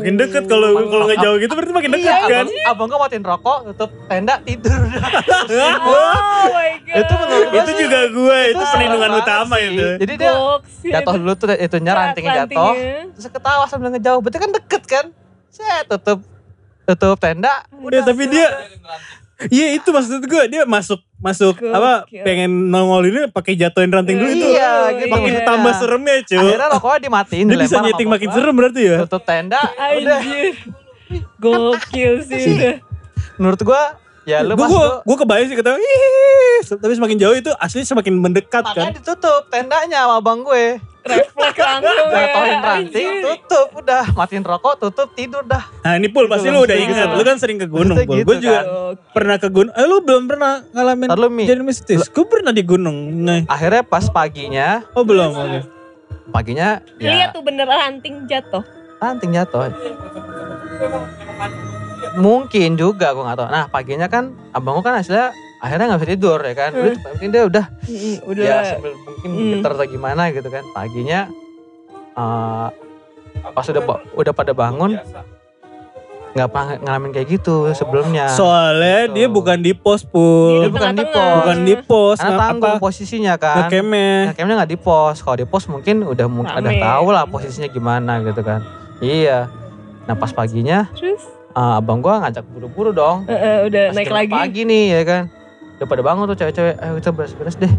Makin 0.00 0.14
deket 0.16 0.44
kalau 0.48 0.68
kalau 0.88 1.04
nggak 1.04 1.20
jauh 1.20 1.36
gitu 1.36 1.52
berarti 1.52 1.72
makin 1.76 1.90
deket 1.92 2.08
iya 2.08 2.18
kan. 2.24 2.46
abang, 2.48 2.70
abang 2.72 2.86
gue 2.88 2.98
matiin 3.04 3.24
rokok 3.24 3.58
tutup 3.72 3.90
tenda 4.08 4.34
tidur 4.40 4.80
Oh 4.82 6.44
my 6.50 6.72
god. 6.88 6.96
itu 7.04 7.12
menurut 7.20 7.46
gua 7.52 7.60
itu 7.60 7.72
juga 7.76 8.00
gue 8.08 8.38
itu 8.56 8.64
perlindungan 8.64 9.10
utama 9.20 9.54
sih. 9.60 9.68
itu. 9.68 9.86
jadi 10.00 10.12
dia 10.16 10.32
jatuh 10.98 11.14
dulu 11.20 11.32
tuh 11.36 11.46
itunya 11.52 11.92
rantingnya 11.92 12.32
jatuh 12.44 12.72
terus 13.12 13.26
ketawa 13.28 13.64
sambil 13.68 13.88
ngejauh 13.92 14.20
berarti 14.24 14.38
kan 14.40 14.50
deket 14.50 14.82
kan 14.88 15.04
saya 15.52 15.84
tutup 15.84 16.24
tutup 16.88 17.16
tenda 17.20 17.62
Ya, 17.92 18.00
tapi 18.00 18.24
dia 18.30 18.46
Iya 19.48 19.66
itu 19.72 19.88
maksud 19.88 20.22
gue 20.22 20.42
dia 20.46 20.62
masuk 20.62 21.00
masuk 21.18 21.54
Gokil. 21.56 21.72
apa 21.72 21.92
pengen 22.06 22.68
nongolinnya 22.68 23.26
pakai 23.28 23.54
jatuhin 23.54 23.88
ranting 23.88 24.14
dulu 24.16 24.28
itu. 24.28 24.46
Iya, 24.52 24.72
gitu. 24.96 25.08
Makin 25.08 25.32
Iya. 25.32 25.42
tambah 25.42 25.72
seremnya 25.74 26.14
cuy. 26.20 26.38
akhirnya 26.38 26.68
rokoknya 26.70 26.98
dimatiin 27.00 27.46
Dia 27.46 27.58
bisa 27.58 27.76
nyeting 27.80 28.08
makin 28.08 28.28
serem 28.30 28.54
berarti 28.54 28.82
ya. 28.84 28.98
tutup 29.02 29.22
tenda 29.22 29.62
Anjir. 29.74 30.54
Gokil 31.36 32.22
sih 32.22 32.78
menurut 33.34 33.60
gua 33.62 33.96
ya 34.24 34.38
lu 34.40 34.54
Gue 34.54 34.62
pas 34.62 34.70
gue 35.02 35.16
kebayang 35.18 35.46
sih 35.46 35.56
ketawa. 35.56 35.76
"Ih." 35.76 36.60
Tapi 36.62 36.92
semakin 36.92 37.16
jauh 37.16 37.34
itu 37.34 37.50
asli 37.56 37.82
semakin 37.82 38.14
mendekat 38.16 38.62
makanya 38.62 38.86
kan. 38.86 38.94
ditutup 38.94 39.42
tendanya 39.48 39.98
sama 40.00 40.14
abang 40.16 40.40
gue 40.42 40.78
Refleks 41.02 41.58
langsung 41.58 41.90
ya. 42.06 42.22
jatohin 42.22 42.60
ranting 42.62 43.08
tutup 43.20 43.68
udah 43.74 44.04
matiin 44.12 44.40
rokok 44.40 44.78
tutup 44.78 45.10
tidur 45.12 45.42
dah 45.42 45.66
Nah 45.82 45.98
ini 45.98 46.06
Pul 46.06 46.30
pasti 46.30 46.46
lu 46.46 46.62
udah 46.62 46.70
Gitu. 46.72 46.86
ingat. 46.88 47.08
Lu 47.10 47.22
kan 47.22 47.34
sering 47.36 47.58
ke 47.58 47.66
gunung 47.66 47.98
Pul. 47.98 48.14
gitu 48.14 48.22
Gue 48.24 48.36
juga 48.38 48.60
kan. 48.60 48.64
Pernah 49.10 49.36
ke 49.36 49.48
gunung. 49.48 49.74
Eh 49.74 49.82
lu 49.82 49.98
belum 49.98 50.22
pernah 50.24 50.62
ngalamin 50.64 51.10
Ntar 51.10 51.18
lu, 51.18 51.26
Mi. 51.26 51.42
jadi 51.42 51.58
mistis. 51.60 52.06
Gue 52.06 52.22
pernah 52.22 52.50
di 52.50 52.62
gunung. 52.62 52.94
Nah. 53.18 53.42
akhirnya 53.46 53.82
pas 53.82 54.06
paginya 54.06 54.86
Oh 54.92 55.02
belum. 55.02 55.34
Oke. 55.34 55.60
paginya 56.30 56.78
Lihat 56.96 57.10
ya 57.12 57.26
tuh 57.28 57.42
bener 57.42 57.66
ranting 57.66 58.22
jatuh. 58.24 58.62
ranting 58.96 59.34
jatuh 59.34 59.66
mungkin 62.14 62.74
juga 62.74 63.10
gue 63.10 63.22
gak 63.22 63.36
tahu 63.36 63.48
nah 63.48 63.64
paginya 63.66 64.06
kan 64.06 64.24
abang 64.50 64.76
gue 64.76 64.84
kan 64.84 64.96
hasilnya 64.96 65.30
akhirnya 65.58 65.86
nggak 65.88 66.00
bisa 66.00 66.10
tidur 66.10 66.38
ya 66.38 66.54
kan 66.54 66.70
udah 66.72 66.94
mungkin 67.08 67.28
dia 67.28 67.42
udah 67.44 67.64
Mm, 67.82 68.16
Udah. 68.24 68.44
ya 68.44 68.56
sambil 68.66 68.92
mungkin 68.96 69.28
Hmm. 69.30 69.50
getar 69.54 69.70
atau 69.72 69.86
gimana 69.86 70.22
gitu 70.28 70.48
kan 70.48 70.64
paginya 70.70 71.20
eh, 72.12 72.68
pas 73.48 73.64
udah 73.64 73.82
udah 74.12 74.32
pada 74.32 74.52
bangun 74.52 74.98
nggak 76.32 76.48
ngalamin 76.80 77.12
kayak 77.12 77.28
gitu 77.30 77.68
sebelumnya 77.70 78.24
Soalnya 78.26 79.04
dia 79.06 79.28
Tuh. 79.28 79.36
bukan 79.36 79.60
di 79.60 79.76
pos 79.76 80.00
Dia 80.00 80.08
Pul. 80.08 80.56
Dia 80.58 80.72
bukan 80.72 80.92
di 80.94 81.04
pos. 81.04 81.36
Bukan 81.36 81.58
di 81.60 81.74
pos. 81.76 82.16
karena 82.16 82.32
nggak 82.32 82.40
tanggung 82.42 82.72
apa 82.72 82.80
posisinya 82.80 83.34
kan 83.36 83.56
ngekemnya. 83.60 84.12
ngekemnya 84.26 84.54
nggak 84.56 84.70
di 84.70 84.78
pos 84.80 85.16
kalau 85.20 85.36
di 85.36 85.44
pos 85.44 85.64
mungkin 85.68 85.96
udah 86.02 86.26
mungkin 86.26 86.54
ada 86.54 86.70
Rame. 86.70 86.80
tahu 86.80 87.06
lah 87.06 87.24
posisinya 87.26 87.68
gimana 87.68 88.12
gitu 88.22 88.40
kan 88.40 88.64
iya 88.98 89.52
nah 90.02 90.16
pas 90.16 90.32
paginya 90.32 90.88
Terus 90.94 91.20
eh, 91.52 91.78
abang 91.78 91.98
gua 91.98 92.20
ngajak 92.20 92.44
buru-buru 92.46 92.90
dong. 92.90 93.24
Eh, 93.24 93.34
eh, 93.34 93.58
udah 93.66 93.82
Pas 93.86 93.94
naik 93.94 94.08
lagi. 94.10 94.32
pagi 94.32 94.60
nih 94.62 94.84
ya 94.90 95.02
kan? 95.02 95.22
Udah 95.74 95.86
pada 95.86 96.02
bangun 96.02 96.24
tuh 96.26 96.36
cewek-cewek 96.36 96.74
ayo 96.76 96.92
kita 96.96 97.10
beres-beres 97.10 97.56
deh. 97.56 97.72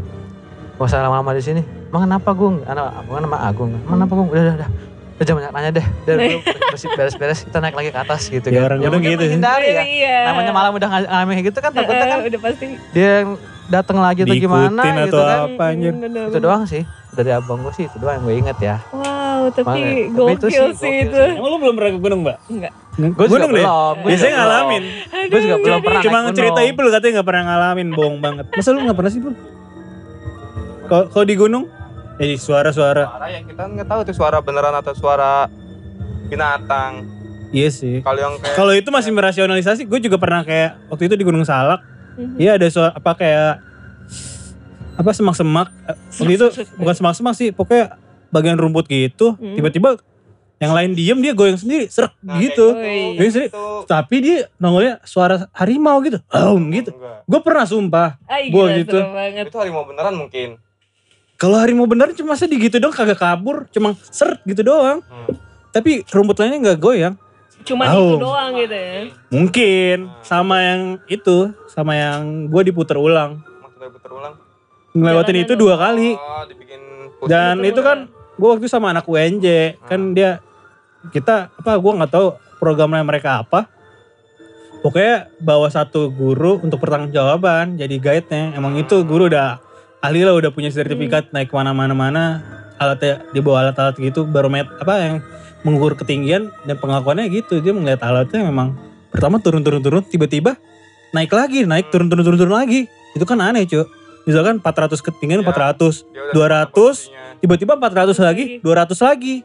Gak 0.74 0.84
usah 0.84 1.00
lama-lama 1.00 1.31
di 1.31 1.42
sini. 1.42 1.62
Emang 1.88 2.04
kenapa 2.04 2.30
Gung? 2.31 2.62
Anak 2.64 2.92
abang 2.96 3.14
kan 3.14 3.24
nama 3.24 3.38
Agung. 3.44 3.70
Emang 3.72 3.98
kenapa 3.98 4.14
Gung? 4.14 4.28
Udah 4.28 4.42
udah 4.44 4.56
udah. 4.58 4.70
Udah 5.14 5.24
jangan 5.24 5.38
banyak 5.40 5.52
nanya 5.54 5.72
deh. 5.72 5.86
Udah 6.04 6.16
beres-beres 6.74 7.40
kita 7.46 7.58
naik 7.60 7.74
lagi 7.74 7.90
ke 7.90 8.00
atas 8.00 8.22
gitu 8.28 8.48
Ya, 8.48 8.58
kan. 8.60 8.66
orang 8.68 8.80
gunung 8.81 8.94
mungkin 8.98 9.12
gitu 9.12 9.24
sih. 9.24 9.30
menghindari 9.31 9.68
ya. 9.70 9.84
Iya. 9.84 10.18
namanya 10.28 10.52
malam 10.52 10.72
udah 10.74 10.90
ng- 10.90 11.06
ngalamin 11.06 11.34
kayak 11.34 11.48
gitu 11.48 11.60
kan 11.60 11.72
takutnya 11.72 12.06
kan 12.08 12.20
udah 12.24 12.42
pasti. 12.42 12.66
dia 12.92 13.10
yang 13.20 13.30
datang 13.66 13.98
lagi 13.98 14.20
atau 14.22 14.36
gimana 14.36 14.68
Diikutin 14.75 14.94
gitu 15.00 15.16
atau 15.16 15.24
kan. 15.24 15.40
apa 15.48 15.64
anjir. 15.66 15.92
Mm, 15.92 16.02
bener. 16.04 16.25
itu 16.28 16.40
doang 16.40 16.64
sih. 16.66 16.84
Dari 17.14 17.30
abang 17.30 17.62
gue 17.62 17.72
sih 17.72 17.86
itu 17.86 17.96
doang 17.96 18.14
yang 18.14 18.24
gue 18.24 18.36
inget 18.36 18.58
ya. 18.60 18.75
Wow, 18.90 19.06
tapi 19.50 19.66
Makanya, 19.66 19.92
tapi 19.92 20.13
gokil 20.13 20.34
itu 20.34 20.45
sih, 20.45 20.54
sih 20.54 20.62
gokil 20.62 21.04
itu. 21.04 21.18
sih. 21.18 21.31
Emang 21.34 21.50
lu 21.50 21.57
belum 21.57 21.75
pernah 21.75 21.92
ke 21.92 22.00
gunung, 22.00 22.19
Mbak? 22.22 22.38
Enggak. 22.48 22.74
gue 22.94 23.10
juga 23.10 23.25
gunung 23.28 23.51
deh. 23.51 23.66
belum 23.66 24.06
Biasanya 24.06 24.34
ngalamin. 24.36 24.84
gue 25.25 25.40
juga 25.42 25.57
belum 25.57 25.79
pernah 25.82 26.01
Cuma 26.01 26.17
cerita. 26.32 26.60
Ipul 26.62 26.88
katanya 26.88 27.12
gak 27.15 27.27
pernah 27.27 27.44
ngalamin, 27.46 27.88
bohong 27.89 28.17
banget. 28.20 28.46
Masa 28.50 28.70
lu 28.70 28.79
gak 28.82 28.94
pernah 28.94 29.12
sih? 29.12 29.22
Kalau 30.84 31.06
kalau 31.10 31.25
di 31.25 31.36
gunung, 31.36 31.63
eh 32.15 32.36
suara-suara. 32.36 33.03
Suara 33.08 33.27
yang 33.27 33.44
kita 33.44 33.63
nggak 33.65 33.88
tahu 33.88 34.00
itu 34.03 34.13
suara 34.13 34.38
beneran 34.39 34.75
atau 34.75 34.94
suara 34.94 35.48
binatang. 36.27 37.08
Iya 37.50 37.70
sih. 37.70 38.01
Kalau 38.01 38.20
yang 38.20 38.34
kayak 38.38 38.56
Kalau 38.56 38.74
itu 38.74 38.89
masih 38.89 39.10
merasionalisasi, 39.10 39.82
gue 39.84 40.00
juga 40.00 40.17
pernah 40.17 40.41
kayak 40.41 40.77
waktu 40.88 41.08
itu 41.08 41.15
di 41.15 41.24
Gunung 41.24 41.44
Salak. 41.44 41.82
Mhm. 42.13 42.38
Iya 42.38 42.58
ada 42.58 42.67
suara 42.67 42.91
apa 42.91 43.12
kayak 43.13 43.53
apa 44.94 45.10
semak-semak. 45.10 45.67
Eh, 45.88 45.98
Waktu 46.13 46.34
itu 46.36 46.46
bukan 46.77 46.94
semak-semak 46.94 47.34
sih, 47.34 47.50
pokoknya 47.50 47.98
bagian 48.34 48.58
rumput 48.58 48.90
gitu. 48.90 49.38
Hmm. 49.38 49.54
Tiba-tiba 49.54 50.02
yang 50.58 50.74
lain 50.74 50.96
diem 50.96 51.20
dia 51.20 51.34
goyang 51.36 51.60
sendiri, 51.60 51.92
serak 51.92 52.16
Nah, 52.24 52.40
gitu. 52.40 52.74
Woi. 52.74 53.20
Goyang 53.20 53.34
sendiri. 53.36 53.50
itu 53.52 53.63
Tapi 53.86 54.16
dia 54.24 54.38
nongolnya 54.58 55.04
suara 55.04 55.46
harimau 55.54 56.00
gitu. 56.02 56.18
Aum 56.34 56.72
gitu. 56.72 56.96
Gue 57.28 57.40
pernah 57.44 57.68
sumpah. 57.68 58.16
Ay, 58.25 58.48
Gua 58.50 58.72
gila, 58.72 58.80
gitu. 58.82 58.98
banget. 58.98 59.46
Itu 59.52 59.58
harimau 59.60 59.84
beneran 59.86 60.16
mungkin. 60.18 60.58
Kalau 61.38 61.60
harimau 61.60 61.84
bener 61.84 62.16
cuma 62.16 62.34
masa 62.34 62.48
digitu 62.48 62.80
dong 62.80 62.96
kagak 62.96 63.20
kabur, 63.20 63.68
cuma 63.75 63.94
seret 64.08 64.40
gitu 64.48 64.63
doang. 64.63 65.04
Hmm. 65.04 65.36
Tapi 65.75 66.08
rumput 66.08 66.40
lainnya 66.40 66.72
nggak 66.72 66.80
goyang. 66.80 67.16
Cuman 67.68 67.86
Aum. 67.92 68.16
itu 68.16 68.16
doang 68.24 68.50
gitu 68.60 68.75
ya. 68.75 69.00
Mungkin 69.32 69.98
sama 70.24 70.56
yang 70.63 70.82
itu, 71.12 71.52
sama 71.72 71.96
yang 71.96 72.48
gue 72.48 72.62
diputer 72.72 72.96
ulang. 72.96 73.40
Maksudnya 73.40 73.90
putar 73.92 74.12
ulang. 74.16 74.34
Ngelewatin 74.94 75.38
itu 75.44 75.54
dua 75.58 75.75
kali. 75.75 76.13
Oh, 76.16 76.44
dibikin. 76.48 76.80
Dan 77.28 77.60
Puter 77.60 77.72
itu 77.72 77.82
kan 77.82 77.98
gue 78.34 78.48
waktu 78.50 78.66
sama 78.66 78.90
anak 78.90 79.06
UNJ, 79.06 79.78
kan 79.86 80.18
dia 80.18 80.42
kita 81.12 81.52
apa 81.54 81.72
gue 81.78 81.92
nggak 82.00 82.12
tahu 82.12 82.28
programnya 82.58 83.04
mereka 83.04 83.44
apa. 83.44 83.68
Pokoknya 84.84 85.32
bawa 85.40 85.72
satu 85.72 86.12
guru 86.12 86.60
untuk 86.60 86.84
pertanggungjawaban 86.84 87.80
jadi 87.80 87.96
guide-nya. 88.04 88.52
Emang 88.56 88.75
itu 88.75 89.00
guru 89.08 89.32
udah 89.32 89.63
ahli 90.04 90.28
lah 90.28 90.36
udah 90.36 90.52
punya 90.52 90.68
sertifikat 90.68 91.32
naik 91.32 91.48
ke 91.48 91.56
mana-mana 91.56 91.96
mana 91.96 92.24
alatnya 92.75 93.24
dia 93.32 93.40
bawa 93.40 93.63
alat-alat 93.63 93.96
gitu 93.96 94.28
baromet 94.28 94.68
apa 94.84 94.94
yang 95.00 95.16
mengukur 95.63 95.96
ketinggian 95.96 96.52
dan 96.68 96.75
pengakuannya 96.75 97.32
gitu. 97.32 97.63
Dia 97.63 97.72
melihat 97.72 98.04
alatnya 98.04 98.44
memang 98.44 98.75
pertama 99.08 99.40
turun-turun-turun 99.40 100.04
tiba-tiba 100.04 100.60
naik 101.16 101.32
lagi 101.32 101.63
naik 101.63 101.88
turun-turun 101.88 102.28
turun-turun 102.28 102.52
lagi. 102.52 102.92
Itu 103.16 103.24
kan 103.24 103.40
aneh 103.40 103.63
cuy 103.63 103.88
misalkan 104.24 104.58
400 104.58 105.00
ketinggian 105.00 105.42
Ya. 105.42 105.48
400 105.48 106.03
Dia 106.06 106.22
udah 106.32 106.34
200, 106.34 106.65
tahu 106.65 106.84
posisinya. 106.89 107.22
tiba-tiba 107.39 107.74
400 107.75 108.18
lagi 108.20 108.44
200 108.60 109.00
lagi 109.03 109.36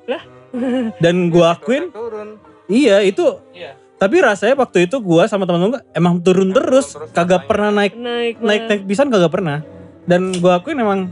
dan 1.03 1.15
gua 1.29 1.55
akuin 1.55 1.91
turun. 1.91 2.39
iya 2.67 3.01
itu 3.01 3.25
Iya. 3.51 3.77
tapi 3.97 4.17
rasanya 4.19 4.55
waktu 4.57 4.87
itu 4.87 4.97
gua 4.99 5.25
sama 5.25 5.45
teman-teman 5.45 5.75
gua 5.75 5.83
emang 5.93 6.19
turun 6.19 6.51
terus 6.51 6.93
terus 6.93 7.11
kagak 7.11 7.43
rasanya. 7.43 7.49
pernah 7.49 7.71
naik 7.71 7.93
Naik 7.95 8.37
naik 8.39 8.63
naik 8.65 8.83
pisan 8.85 9.09
kagak 9.09 9.31
pernah 9.31 9.61
dan 10.05 10.33
gua 10.37 10.59
akuin 10.59 10.77
emang 10.77 11.11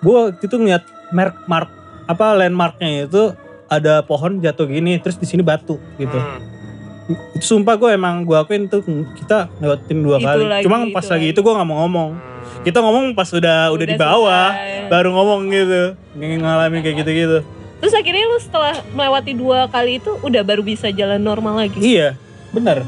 gua 0.00 0.30
waktu 0.30 0.42
itu 0.42 0.56
ngeliat 0.56 0.82
mark 1.08 1.46
mark 1.46 1.68
apa 2.04 2.26
landmarknya 2.34 3.04
itu 3.04 3.34
ada 3.66 3.98
pohon 4.00 4.38
jatuh 4.38 4.64
gini 4.64 4.96
terus 4.96 5.14
di 5.14 5.24
sini 5.24 5.42
batu 5.42 5.78
gitu 5.96 6.16
Hmm. 6.16 6.55
Itu 7.06 7.44
sumpah 7.54 7.74
gue 7.74 7.90
emang 7.92 8.22
gue 8.22 8.34
akuin 8.34 8.66
tuh 8.66 8.82
kita 9.14 9.46
lewatin 9.56 9.98
dua 10.00 10.16
Itu 10.16 10.26
kali. 10.26 10.44
lagi, 10.44 10.64
Cuma 10.66 10.76
itu 10.80 10.90
pas 10.90 11.04
lagi 11.04 11.14
lagi. 11.22 11.26
itu 11.30 11.40
gue 11.40 11.52
nggak 11.54 11.68
mau 11.68 11.76
ngomong. 11.82 12.10
Hmm. 12.12 12.62
Kita 12.62 12.78
ngomong 12.80 13.04
pas 13.12 13.28
udah 13.28 13.70
udah, 13.70 13.86
di 13.86 13.94
bawah, 13.94 14.48
selesai. 14.50 14.90
baru 14.90 15.08
ngomong 15.12 15.40
gitu, 15.48 15.82
Ng- 16.14 16.40
ngalamin 16.40 16.80
kayak 16.80 16.96
gitu-gitu. 17.00 17.38
Terus 17.76 17.92
akhirnya 17.92 18.24
lu 18.24 18.38
setelah 18.38 18.74
melewati 18.90 19.32
dua 19.32 19.66
kali 19.66 19.98
itu 19.98 20.18
udah 20.18 20.42
baru 20.42 20.60
bisa 20.60 20.90
jalan 20.90 21.18
normal 21.18 21.54
lagi. 21.56 21.78
Iya, 21.78 22.18
benar. 22.50 22.82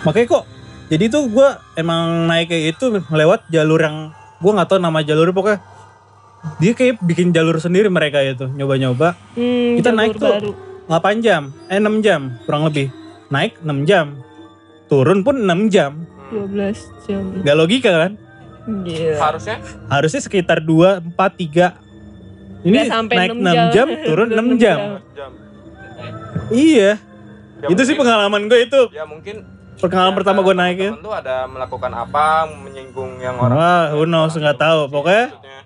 Makanya 0.00 0.26
kok, 0.30 0.44
jadi 0.86 1.04
tuh 1.06 1.26
gue 1.26 1.48
emang 1.74 2.24
naik 2.24 2.48
kayak 2.48 2.64
itu 2.72 2.84
melewat 3.04 3.44
jalur 3.48 3.78
yang 3.78 3.96
gue 4.38 4.50
nggak 4.50 4.68
tahu 4.68 4.78
nama 4.78 5.00
jalur 5.00 5.28
pokoknya 5.30 5.60
dia 6.56 6.72
kayak 6.72 6.96
bikin 6.98 7.30
jalur 7.30 7.60
sendiri 7.60 7.86
mereka 7.86 8.16
itu 8.18 8.48
nyoba-nyoba 8.48 9.12
Hmm, 9.34 9.76
Kita 9.76 9.90
jalur 9.90 9.98
naik 9.98 10.12
tuh. 10.16 10.30
baru. 10.30 10.52
8 10.90 11.22
jam, 11.22 11.54
eh 11.70 11.78
6 11.78 12.02
jam 12.02 12.34
kurang 12.42 12.66
lebih. 12.66 12.90
Naik 13.30 13.62
6 13.62 13.86
jam. 13.86 14.18
Turun 14.90 15.22
pun 15.22 15.38
6 15.38 15.70
jam. 15.70 16.02
Hmm. 16.26 16.50
12 16.50 17.06
jam. 17.06 17.22
Gak 17.40 17.54
logika 17.54 17.90
kan? 17.96 18.12
Gila. 18.82 19.16
Harusnya 19.16 19.56
Harusnya 19.86 20.20
sekitar 20.20 20.58
2, 20.58 20.98
4, 21.14 21.14
3. 21.14 21.78
Ini 22.60 22.90
sampai 22.90 23.14
naik 23.16 23.30
6 23.32 23.38
6 23.38 23.46
jam, 23.46 23.66
jam. 23.70 23.86
turun 24.04 24.28
6 24.28 24.34
6 24.34 24.58
jam. 24.58 24.76
jam. 24.76 25.00
jam. 25.14 25.30
Iya, 26.50 26.98
Ya 27.60 27.66
itu 27.68 27.80
sih 27.80 27.94
mungkin- 27.94 28.00
pengalaman 28.02 28.42
gue 28.46 28.58
itu. 28.60 28.82
Ya 28.90 29.06
mungkin 29.06 29.36
Pengalaman 29.80 30.12
ya, 30.12 30.18
pertama 30.18 30.38
gue 30.42 30.52
naik 30.52 30.76
ya. 30.76 30.90
temen 30.90 31.00
lu 31.00 31.08
ada 31.08 31.36
melakukan 31.46 31.92
apa 31.94 32.24
menyinggung 32.52 33.16
yang 33.16 33.38
orang 33.38 33.56
Wah, 33.56 33.84
who 33.94 34.04
knows, 34.04 34.34
nggak 34.34 34.58
tahu. 34.58 34.90
Pokoknya 34.90 35.24
Maksudnya. 35.30 35.60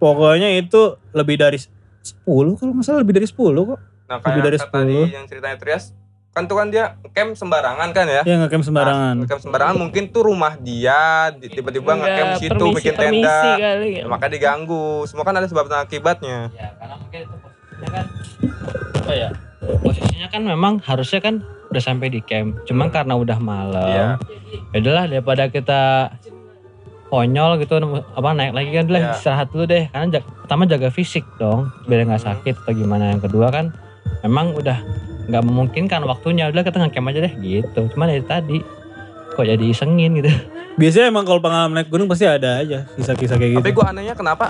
Pokoknya 0.00 0.48
itu 0.56 0.80
lebih 1.12 1.36
dari 1.36 1.58
10 2.00 2.56
kalau 2.56 2.72
nggak 2.72 2.82
salah 2.82 3.04
lebih 3.04 3.14
dari 3.14 3.28
10 3.28 3.36
kok. 3.68 3.80
Nah 4.10 4.18
Lebih 4.18 4.26
kayak 4.26 4.42
dari 4.42 4.58
tadi 4.58 4.98
10. 4.98 5.14
yang 5.14 5.24
ceritanya 5.24 5.56
Trias 5.56 5.84
kan 6.30 6.42
tuh 6.44 6.56
kan 6.56 6.66
dia 6.66 6.84
camp 7.10 7.30
sembarangan 7.32 7.88
kan 7.90 8.06
ya 8.06 8.22
Ya 8.24 8.38
ngecamp 8.38 8.62
sembarangan. 8.64 9.14
Nah, 9.16 9.26
camp 9.26 9.38
sembarangan 9.40 9.76
mungkin 9.76 10.02
tuh 10.08 10.22
rumah 10.24 10.54
dia 10.56 10.98
di- 11.32 11.46
tiba-tiba 11.48 11.90
Nggak, 11.92 12.02
ngecamp 12.04 12.30
situ 12.36 12.50
permisi- 12.52 12.74
bikin 12.76 12.92
permisi 12.92 13.22
tenda 13.22 13.38
kali 13.56 13.58
ya. 13.60 13.70
Ya, 13.96 14.06
maka 14.06 14.26
diganggu 14.26 14.82
semua 15.06 15.22
kan 15.22 15.34
ada 15.34 15.46
sebab 15.46 15.66
dan 15.66 15.80
akibatnya 15.80 16.50
Ya, 16.52 16.70
karena 16.76 16.94
mungkin 16.96 17.18
itu 17.20 17.34
posisinya 17.36 17.90
kan 17.92 18.04
apa 18.96 19.12
ya? 19.12 19.28
Posisinya 19.80 20.26
kan 20.28 20.42
memang 20.44 20.72
harusnya 20.80 21.20
kan 21.20 21.34
udah 21.68 21.82
sampai 21.84 22.08
di 22.08 22.20
camp. 22.20 22.62
Cuman 22.64 22.88
karena 22.88 23.14
udah 23.14 23.38
malam. 23.40 23.86
Iya. 23.88 24.06
Ya 24.70 24.78
udahlah 24.80 25.04
daripada 25.08 25.44
kita 25.46 25.82
konyol 27.08 27.58
gitu 27.58 27.74
apa 28.08 28.28
naik 28.32 28.52
lagi 28.52 28.70
kan 28.72 28.86
udah 28.86 29.02
Iya. 29.04 29.10
istirahat 29.12 29.50
dulu 29.50 29.66
deh 29.66 29.86
karena 29.88 30.06
jag- 30.12 30.26
pertama 30.40 30.62
jaga 30.64 30.88
fisik 30.88 31.26
dong 31.36 31.70
biar 31.84 32.02
nggak 32.04 32.18
Hmm. 32.18 32.30
sakit 32.32 32.54
atau 32.56 32.70
gimana 32.72 33.04
yang 33.08 33.18
kedua 33.18 33.50
kan 33.50 33.74
memang 34.24 34.56
udah 34.56 34.78
nggak 35.30 35.44
memungkinkan 35.46 36.00
waktunya 36.04 36.50
udah 36.50 36.62
kita 36.66 36.82
ngecamp 36.82 37.10
aja 37.14 37.20
deh 37.30 37.34
gitu 37.38 37.80
cuman 37.94 38.06
dari 38.10 38.24
tadi 38.24 38.58
kok 39.34 39.46
jadi 39.46 39.64
isengin 39.64 40.18
gitu 40.20 40.30
Biasanya 40.78 41.12
emang 41.12 41.28
kalau 41.28 41.44
pengalaman 41.44 41.76
naik 41.76 41.92
gunung 41.92 42.08
pasti 42.08 42.24
ada 42.24 42.64
aja 42.64 42.88
kisah-kisah 42.96 43.36
kayak 43.36 43.50
gitu. 43.52 43.60
tapi 43.60 43.72
gua 43.76 43.92
anehnya 43.92 44.16
kenapa 44.16 44.48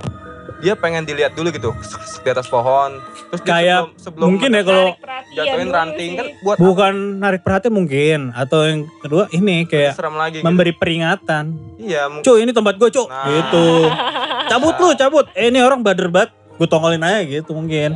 dia 0.60 0.76
pengen 0.76 1.08
dilihat 1.08 1.32
dulu 1.34 1.48
gitu 1.50 1.72
di 2.20 2.28
atas 2.28 2.46
pohon 2.46 3.00
terus 3.32 3.42
Kayak 3.42 3.90
sebelum, 3.96 3.98
sebelum 3.98 4.26
mungkin 4.28 4.50
ya 4.52 4.62
kalau 4.62 4.86
jatuhin 5.32 5.70
ranting 5.72 6.10
kan 6.20 6.26
buat 6.44 6.56
bukan 6.60 6.94
narik 7.18 7.40
perhatian 7.42 7.72
mungkin 7.74 8.20
atau 8.36 8.68
yang 8.68 8.80
kedua 9.00 9.26
ini 9.32 9.64
apa? 9.64 9.70
kayak 9.72 9.92
serem 9.96 10.16
lagi 10.20 10.38
gitu. 10.40 10.46
memberi 10.46 10.72
peringatan. 10.76 11.44
iya 11.80 12.06
mungkin 12.12 12.26
Cuk, 12.26 12.36
ini 12.42 12.50
tempat 12.52 12.74
gue, 12.76 12.88
Cuk. 12.92 13.08
Nah. 13.08 13.26
Gitu. 13.26 13.66
Cabut 14.50 14.74
lu, 14.82 14.88
cabut. 14.98 15.26
Eh, 15.38 15.46
ini 15.46 15.62
orang 15.62 15.78
bader 15.86 16.10
banget. 16.10 16.34
Gue 16.58 16.66
tongolin 16.66 17.06
aja 17.06 17.22
gitu 17.22 17.54
mungkin. 17.54 17.94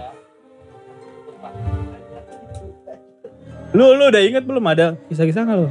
Lu 3.75 3.91
lu 3.93 4.07
udah 4.07 4.23
inget 4.23 4.43
belum 4.43 4.63
ada 4.65 4.95
kisah-kisah 5.05 5.43
nggak 5.43 5.59
lu? 5.59 5.69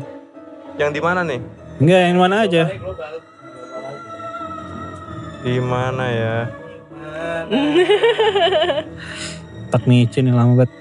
yang 0.74 0.90
di 0.90 0.98
mana 0.98 1.22
nih 1.22 1.38
Enggak, 1.78 2.02
yang 2.04 2.18
mana 2.18 2.36
aja. 2.42 2.64
di 5.44 5.58
mana 5.60 6.06
ya 6.08 6.36
Tak 9.70 9.84
micin 9.86 10.26
nih 10.26 10.34
lama 10.34 10.54
banget. 10.56 10.72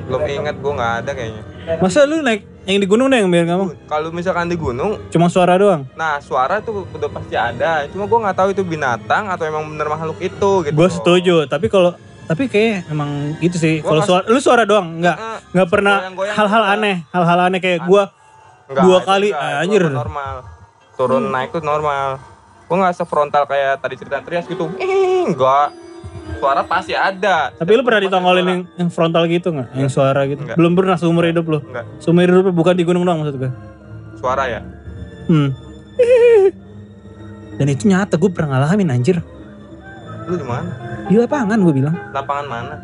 belum 0.00 0.20
ingat 0.20 0.56
gua 0.58 0.72
nggak 0.74 0.94
ada 0.98 1.10
kayaknya 1.12 1.42
Masa 1.78 2.04
lu 2.04 2.20
naik 2.20 2.44
yang 2.64 2.80
di 2.80 2.86
gunung 2.86 3.08
deh 3.08 3.18
yang 3.18 3.28
biar 3.28 3.44
ngomong? 3.46 3.76
kalau 3.84 4.08
misalkan 4.08 4.48
di 4.48 4.56
gunung 4.56 4.96
Cuma 5.08 5.28
suara 5.28 5.54
doang. 5.54 5.84
Nah 5.94 6.16
suara 6.18 6.58
tuh 6.58 6.84
udah 6.86 7.08
pasti 7.08 7.34
ada, 7.34 7.84
cuma 7.86 8.04
gue 8.04 8.18
nggak 8.18 8.36
tahu 8.36 8.48
itu 8.50 8.62
binatang 8.62 9.28
atau 9.28 9.44
emang 9.44 9.64
bener 9.66 9.86
makhluk 9.86 10.16
itu 10.18 10.50
gitu. 10.62 10.72
Gue 10.74 10.88
setuju, 10.88 11.36
tapi 11.44 11.66
kalau 11.66 11.92
tapi 12.28 12.44
kayak 12.46 12.92
emang 12.92 13.34
gitu 13.40 13.56
sih. 13.56 13.74
Kalau 13.80 14.04
suara 14.04 14.24
lu 14.28 14.38
suara 14.38 14.68
doang, 14.68 15.00
enggak 15.00 15.16
Eh, 15.16 15.38
nggak 15.56 15.68
pernah 15.72 15.96
hal-hal 16.12 16.62
aneh, 16.76 16.96
hal-hal 17.08 17.38
aneh 17.48 17.58
kayak 17.58 17.88
Nggak, 17.88 18.84
dua 18.84 18.98
kali, 19.00 19.32
nggak, 19.32 19.48
itu 19.48 19.60
anjir. 19.64 19.82
normal. 19.88 20.34
Turun 20.92 21.24
naik 21.32 21.48
tuh 21.56 21.64
normal. 21.64 22.20
Gue 22.68 22.76
nggak 22.76 22.92
sefrontal 22.92 23.48
kayak 23.48 23.80
tadi 23.80 23.96
cerita 23.96 24.20
Trias 24.20 24.44
gitu. 24.44 24.68
Enggak. 25.24 25.72
Suara 26.36 26.60
pasti 26.68 26.92
ada. 26.92 27.48
Tapi 27.56 27.70
lu 27.72 27.80
pernah 27.80 28.04
ditongolin 28.04 28.44
yang, 28.44 28.62
yang 28.76 28.88
frontal 28.92 29.24
gitu 29.24 29.48
nggak? 29.48 29.72
Yang 29.72 29.90
suara 29.96 30.28
gitu? 30.28 30.44
Enggak. 30.44 30.60
Belum 30.60 30.76
pernah 30.76 31.00
seumur 31.00 31.24
hidup 31.24 31.48
lu? 31.48 31.58
Enggak. 31.64 31.88
Seumur 32.04 32.28
hidup 32.28 32.44
lu 32.44 32.52
bukan 32.52 32.76
di 32.76 32.84
gunung 32.84 33.08
doang 33.08 33.24
maksud 33.24 33.40
gue? 33.40 33.50
Suara 34.20 34.44
ya. 34.44 34.60
Hmm. 35.32 35.56
Dan 37.58 37.66
itu 37.72 37.88
nyata 37.88 38.20
gue 38.20 38.28
pernah 38.28 38.60
ngalamin 38.60 38.92
anjir. 38.92 39.24
Lu 40.28 40.36
di 40.36 40.44
mana? 40.44 40.70
Di 41.08 41.16
lapangan 41.16 41.56
gue 41.56 41.72
bilang. 41.72 41.96
Lapangan 42.12 42.46
mana? 42.46 42.76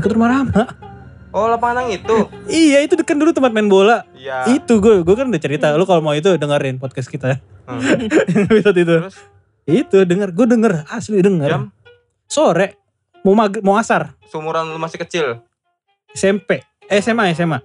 Deket 0.00 0.16
rumah 0.16 0.32
Rama. 0.32 0.62
Oh 1.28 1.44
lapangan 1.44 1.84
yang 1.84 2.00
itu. 2.00 2.16
iya 2.64 2.80
itu 2.80 2.96
dekat 2.96 3.20
dulu 3.20 3.36
tempat 3.36 3.52
main 3.52 3.68
bola. 3.68 4.08
Iya. 4.16 4.48
Itu 4.48 4.80
gue, 4.80 5.04
gue 5.04 5.14
kan 5.14 5.28
udah 5.28 5.42
cerita. 5.42 5.76
Lu 5.76 5.84
kalau 5.84 6.00
mau 6.00 6.16
itu 6.16 6.32
dengerin 6.40 6.80
podcast 6.80 7.12
kita. 7.12 7.36
Hmm. 7.68 7.84
Episode 8.48 8.78
itu. 8.80 8.94
Terus 9.04 9.16
Itu 9.68 9.98
denger, 10.08 10.32
gue 10.32 10.46
denger. 10.48 10.72
Asli 10.88 11.20
denger. 11.20 11.48
jam 11.52 11.62
Sore. 12.24 12.80
Mau 13.20 13.36
mag 13.36 13.52
mau 13.60 13.76
asar. 13.76 14.16
sumuran 14.32 14.72
lu 14.72 14.80
masih 14.80 14.96
kecil. 15.04 15.44
SMP. 16.16 16.64
Eh, 16.88 17.04
SMA, 17.04 17.28
SMA. 17.36 17.60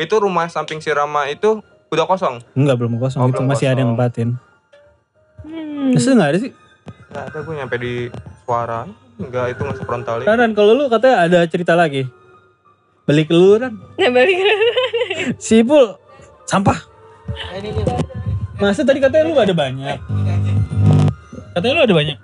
Itu 0.00 0.16
rumah 0.16 0.48
samping 0.48 0.80
si 0.80 0.88
Rama 0.88 1.28
itu 1.28 1.60
udah 1.92 2.08
kosong. 2.08 2.40
Enggak, 2.56 2.80
belum 2.80 2.96
kosong. 2.96 3.20
Oh, 3.20 3.28
itu 3.28 3.36
belum 3.36 3.52
masih 3.52 3.68
ada 3.68 3.84
yang 3.84 3.92
kosong. 3.92 4.00
nempatin. 4.00 4.28
Hmm. 5.44 5.92
Masa 5.92 6.08
enggak 6.16 6.30
ada 6.32 6.38
sih? 6.40 6.52
Nggak 7.14 7.30
ada 7.30 7.38
gue 7.46 7.54
nyampe 7.54 7.76
di 7.78 7.94
suara. 8.42 8.90
Enggak 9.22 9.54
itu 9.54 9.60
nggak 9.62 9.78
sefrontal 9.78 10.16
itu. 10.18 10.26
Ran, 10.26 10.34
Ran, 10.42 10.52
kalau 10.58 10.74
lu 10.74 10.90
katanya 10.90 11.16
ada 11.22 11.38
cerita 11.46 11.78
lagi. 11.78 12.10
Balik 13.06 13.30
lu, 13.30 13.54
Ran. 13.54 13.78
Nah 13.94 14.10
balik 14.10 14.42
Sipul, 15.38 15.94
sampah. 16.42 16.74
Masa 18.58 18.82
tadi 18.82 18.98
katanya 18.98 19.30
lu 19.30 19.38
ada 19.38 19.54
banyak? 19.54 19.98
Katanya 21.54 21.74
lu 21.78 21.82
ada 21.86 21.94
banyak. 21.94 22.18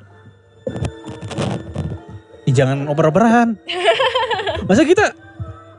Ih, 2.50 2.54
jangan 2.59 2.90
oper-operan. 2.90 3.54
Masa 4.68 4.82
kita 4.82 5.14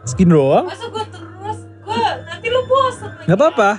skin 0.08 0.32
doang? 0.32 0.72
Masa 0.72 0.88
gue 0.88 1.04
terus, 1.12 1.60
gue 1.68 2.00
nanti 2.32 2.48
lu 2.48 2.64
bosan 2.64 3.12
Gak 3.28 3.36
apa-apa. 3.36 3.70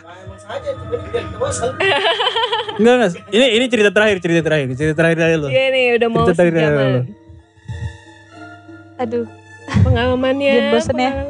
Enggak, 2.79 2.95
enggak. 2.99 3.11
Ini 3.33 3.47
ini 3.57 3.65
cerita 3.69 3.91
terakhir, 3.93 4.17
cerita 4.21 4.41
terakhir, 4.45 4.67
cerita 4.77 4.95
terakhir 4.97 5.17
dari 5.21 5.35
lu. 5.41 5.49
Iya 5.49 5.67
nih 5.73 5.85
udah 5.97 6.09
mau 6.09 6.25
Cerita 6.25 6.37
terakhir 6.37 6.55
dari 6.55 6.67
sejaman 6.67 7.05
Aduh, 9.03 9.27
Pengalamannya 9.83 10.53
Jangan 10.53 10.71
bosen 10.75 10.97
ya. 10.99 11.13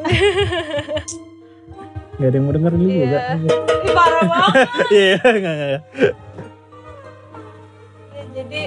Gak 2.20 2.28
ada 2.28 2.36
yang 2.36 2.44
mau 2.44 2.52
denger 2.54 2.72
lu 2.76 2.86
juga. 2.86 3.18
Ih, 3.34 3.90
parah 3.96 4.22
banget. 4.28 4.68
Iya, 4.94 5.16
enggak 5.24 5.54
enggak. 5.56 5.82
Ya, 8.12 8.22
jadi 8.36 8.62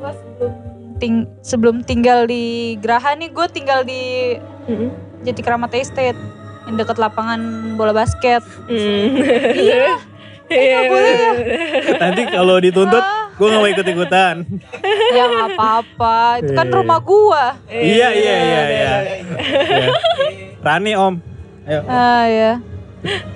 gua 0.00 0.10
sebelum 0.16 0.52
ting 1.00 1.14
sebelum 1.44 1.76
tinggal 1.84 2.24
di 2.24 2.76
Geraha 2.80 3.12
nih, 3.16 3.28
gue 3.32 3.46
tinggal 3.52 3.84
di 3.84 4.34
Mm-mm. 4.68 4.88
Jati 5.24 5.40
Kramat 5.44 5.72
Estate 5.76 6.16
yang 6.66 6.76
dekat 6.76 6.96
lapangan 6.96 7.40
bola 7.74 7.92
basket. 7.92 8.42
Hmm. 8.66 9.16
Iya. 9.56 9.96
Iya, 10.50 10.82
nggak 10.82 10.90
boleh 10.90 11.12
ya? 11.14 11.32
Nanti 12.02 12.22
kalau 12.26 12.58
dituntut, 12.58 13.04
gue 13.38 13.46
gak 13.46 13.60
mau 13.62 13.70
ikut-ikutan. 13.70 14.34
ya 15.14 15.22
nggak 15.30 15.48
apa-apa, 15.54 16.42
itu 16.42 16.50
kan 16.58 16.66
Iya. 16.66 16.74
rumah 16.74 16.98
gua. 16.98 17.54
Iya, 17.70 18.08
iya, 18.10 18.34
iya, 18.34 18.62
iya. 18.66 18.94
Iya. 19.46 19.88
Rani, 20.58 20.92
Om. 20.98 21.14
Ayo. 21.70 21.80
Ah 21.86 22.26
ya. 22.26 22.52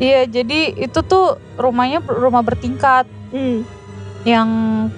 Iya, 0.02 0.26
jadi 0.26 0.74
itu 0.74 0.98
tuh 1.06 1.38
rumahnya 1.54 2.02
rumah 2.02 2.42
bertingkat. 2.42 3.06
Hmm. 3.30 3.62
Yang 4.26 4.48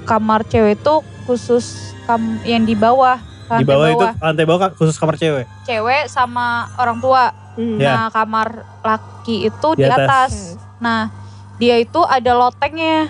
kamar 0.08 0.40
cewek 0.48 0.80
itu 0.80 0.94
khusus 1.28 1.92
kam 2.08 2.40
yang 2.48 2.64
di 2.64 2.72
bawah. 2.72 3.20
Di 3.20 3.60
lantai 3.60 3.68
bawah 3.68 3.88
itu 3.92 4.06
lantai 4.24 4.44
bawah 4.48 4.72
khusus 4.72 4.96
kamar 4.96 5.20
cewek. 5.20 5.44
cewek 5.68 6.08
sama 6.08 6.72
orang 6.80 6.96
tua. 6.96 7.28
Hmm. 7.56 7.80
Ya. 7.80 7.92
Nah, 7.96 8.06
kamar 8.12 8.48
laki 8.84 9.48
itu 9.48 9.68
Di 9.74 9.82
di, 9.82 9.88
atas. 9.88 9.98
atas. 9.98 10.32
Nah, 10.78 11.08
dia 11.56 11.80
itu 11.80 12.00
ada 12.04 12.36
lotengnya. 12.36 13.08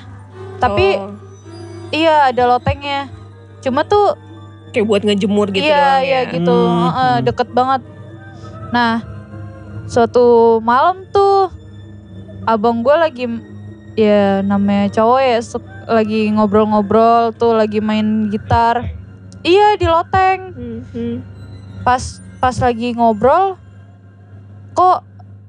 Tapi 0.57 0.87
Oh, 0.97 1.13
iya 1.91 2.31
ada 2.31 2.47
lotengnya. 2.47 3.11
Cuma 3.61 3.83
tuh 3.83 4.15
kayak 4.71 4.87
buat 4.87 5.03
ngejemur 5.03 5.51
gitu 5.51 5.67
iya 5.67 5.99
doang 5.99 6.03
iya 6.05 6.21
ya. 6.23 6.33
gitu, 6.33 6.55
Hmm, 6.57 6.81
Heeh, 6.87 7.13
hmm. 7.13 7.25
deket 7.27 7.49
banget. 7.51 7.83
Nah, 8.71 8.93
suatu 9.87 10.25
malam 10.63 11.07
tuh 11.11 11.51
abang 12.47 12.81
gue 12.81 12.95
lagi 12.95 13.25
ya 13.97 14.41
namanya 14.41 14.87
cowok 14.93 15.21
ya 15.21 15.39
lagi 15.87 16.31
ngobrol-ngobrol 16.31 17.35
tuh 17.35 17.55
lagi 17.55 17.83
main 17.83 18.31
gitar. 18.31 18.87
Iya 19.43 19.75
di 19.79 19.87
loteng. 19.87 20.39
Mhm. 20.55 21.15
Pas 21.83 22.03
pas 22.39 22.55
lagi 22.59 22.95
ngobrol 22.95 23.59
kok 24.77 25.01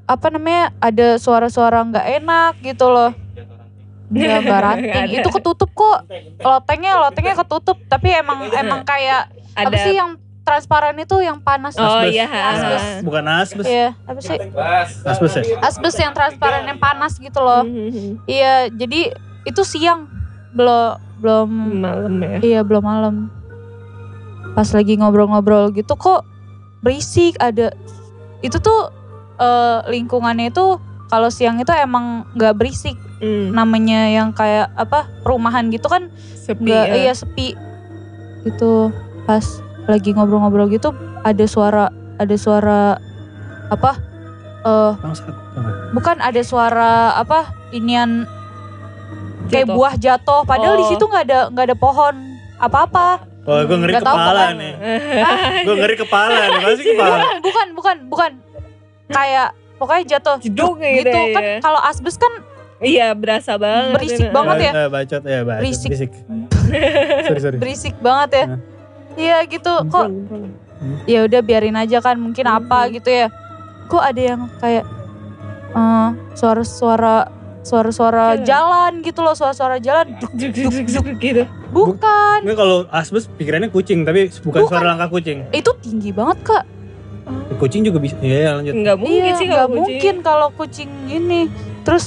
apa 0.08 0.28
namanya 0.32 0.72
ada 0.80 1.20
suara-suara 1.20 1.84
nggak 1.84 2.08
enak 2.24 2.54
gitu 2.64 2.88
loh. 2.88 3.12
Nggak 4.08 4.40
nggak 4.48 4.60
ranting. 4.64 5.20
Itu 5.20 5.30
ketutup 5.30 5.70
kok. 5.76 6.08
Lotengnya 6.40 6.96
lotengnya 6.96 7.36
ketutup. 7.36 7.78
Tapi 7.86 8.16
emang 8.16 8.48
emang 8.64 8.82
kayak 8.88 9.28
apa 9.52 9.68
Ada 9.68 9.78
sih 9.84 9.94
yang 10.00 10.16
transparan 10.48 10.96
itu 10.96 11.20
yang 11.20 11.44
panas? 11.44 11.76
Oh 11.76 11.84
Asbes. 11.84 12.16
iya. 12.16 12.26
Asbes. 12.32 12.84
Bukan 13.04 13.24
asbes. 13.28 13.66
Iya, 13.68 13.90
apa 14.08 14.20
sih? 14.24 14.40
Asbes 15.04 15.34
ya? 15.36 15.44
Asbes 15.60 15.96
yang 16.00 16.16
transparan 16.16 16.64
yang 16.64 16.80
panas 16.80 17.20
gitu 17.20 17.44
loh. 17.44 17.68
Mhm. 17.68 18.24
Iya, 18.24 18.72
jadi 18.72 19.12
itu 19.44 19.62
siang 19.68 20.08
belum 20.56 21.04
belum 21.20 21.50
Malam 21.84 22.14
ya. 22.24 22.38
iya 22.40 22.60
belum 22.64 22.80
malam. 22.80 23.16
Pas 24.56 24.72
lagi 24.72 24.96
ngobrol-ngobrol 24.96 25.76
gitu 25.76 26.00
kok 26.00 26.24
berisik 26.80 27.36
ada 27.44 27.76
itu 28.40 28.56
tuh 28.56 28.94
eh, 29.38 29.78
lingkungannya 29.88 30.50
itu 30.50 30.78
kalau 31.06 31.30
siang 31.30 31.58
itu 31.58 31.72
emang 31.72 32.26
nggak 32.34 32.54
berisik 32.54 32.98
Hmm. 33.18 33.50
namanya 33.50 34.06
yang 34.08 34.30
kayak 34.30 34.70
apa 34.74 35.10
perumahan 35.22 35.66
gitu 35.68 35.88
kan 35.88 36.06
Sepi 36.38 36.62
nggak 36.64 36.86
ya. 36.86 36.96
iya 37.00 37.14
sepi 37.14 37.58
gitu 38.44 38.94
pas 39.26 39.42
lagi 39.84 40.14
ngobrol-ngobrol 40.14 40.70
gitu 40.70 40.94
ada 41.24 41.42
suara 41.44 41.90
ada 42.16 42.36
suara 42.36 43.02
apa 43.68 43.92
eh 44.60 44.94
Bangsat. 44.96 45.34
bukan 45.92 46.18
ada 46.20 46.42
suara 46.42 46.92
apa 47.16 47.50
inian 47.72 48.30
kayak 49.48 49.66
Jatuh. 49.66 49.74
buah 49.74 49.94
jatuh 49.98 50.42
padahal 50.44 50.76
di 50.76 50.86
Oh. 50.86 50.92
situ 50.92 51.04
nggak 51.04 51.24
ada 51.26 51.40
nggak 51.50 51.66
ada 51.68 51.76
pohon 51.76 52.16
apa-apa 52.58 53.26
Oh 53.42 53.64
gue 53.64 53.78
ngeri 53.80 53.94
tahu 53.96 54.04
kepala 54.04 54.28
pokoknya. 54.44 54.60
nih. 54.60 54.74
Gue 55.66 55.76
ngeri 55.80 55.96
kepala 55.96 56.36
nih. 56.36 56.64
Masih 56.68 56.86
kepala. 56.86 57.16
bukan 57.40 57.68
bukan 57.72 57.98
bukan 58.06 58.32
kayak 59.08 59.50
pokoknya 59.76 60.04
jatuh 60.10 60.38
Jeduk 60.40 60.78
gitu 60.78 61.06
gitu, 61.06 61.22
kan 61.32 61.42
ya. 61.42 61.58
kalau 61.60 61.80
asbes 61.82 62.16
kan 62.16 62.34
Iya 62.78 63.10
berasa 63.12 63.58
banget. 63.58 63.98
Berisik 63.98 64.30
banget 64.30 64.56
ya. 64.62 64.72
Bacot 64.86 65.24
ya, 65.26 65.40
bacot. 65.42 65.62
Berisik. 65.66 65.90
Berisik. 65.90 66.12
sorry, 67.26 67.42
sorry. 67.42 67.58
berisik 67.58 67.96
banget 67.98 68.30
ya 68.32 68.46
Nah. 68.46 68.60
iya 69.18 69.38
gitu 69.44 69.74
kok 69.88 70.08
ya 71.06 71.26
udah 71.26 71.42
biarin 71.42 71.74
aja 71.74 71.98
kan 71.98 72.14
mungkin 72.16 72.46
apa 72.46 72.86
gitu 72.92 73.10
ya 73.10 73.34
kok 73.88 73.98
ada 73.98 74.22
yang 74.22 74.46
kayak 74.58 74.86
eh, 75.72 76.10
suara-suara 76.34 77.34
suara-suara 77.64 78.38
Jalan. 78.38 78.46
jalan 78.46 78.92
gitu 79.02 79.20
loh 79.20 79.34
suara-suara 79.34 79.82
jalan 79.82 80.14
Duk, 80.16 80.32
Juk, 80.34 80.52
juk, 80.54 80.70
juk, 80.70 80.86
juk, 80.94 81.08
gitu. 81.18 81.44
bukan 81.68 82.46
Ini 82.46 82.54
kalau 82.54 82.86
asbes 82.88 83.26
pikirannya 83.28 83.68
kucing, 83.68 84.06
tapi 84.06 84.30
bukan, 84.38 84.62
Bukan. 84.62 84.70
suara 84.70 84.86
langkah 84.88 85.10
kucing. 85.10 85.50
itu 85.50 85.72
tinggi 85.82 86.14
banget 86.14 86.46
kak 86.46 86.64
Kucing 87.54 87.84
juga 87.84 87.98
bisa. 87.98 88.16
Iya, 88.18 88.38
ya, 88.38 88.52
lanjut. 88.56 88.74
Enggak 88.74 88.96
mungkin 88.98 89.20
iya 89.20 89.34
sih 89.34 89.46
nggak 89.46 89.58
kalau 89.58 89.68
kucing. 89.68 89.80
mungkin 89.84 90.16
kalau 90.22 90.48
kucing 90.52 90.90
ini 91.08 91.42
terus 91.82 92.06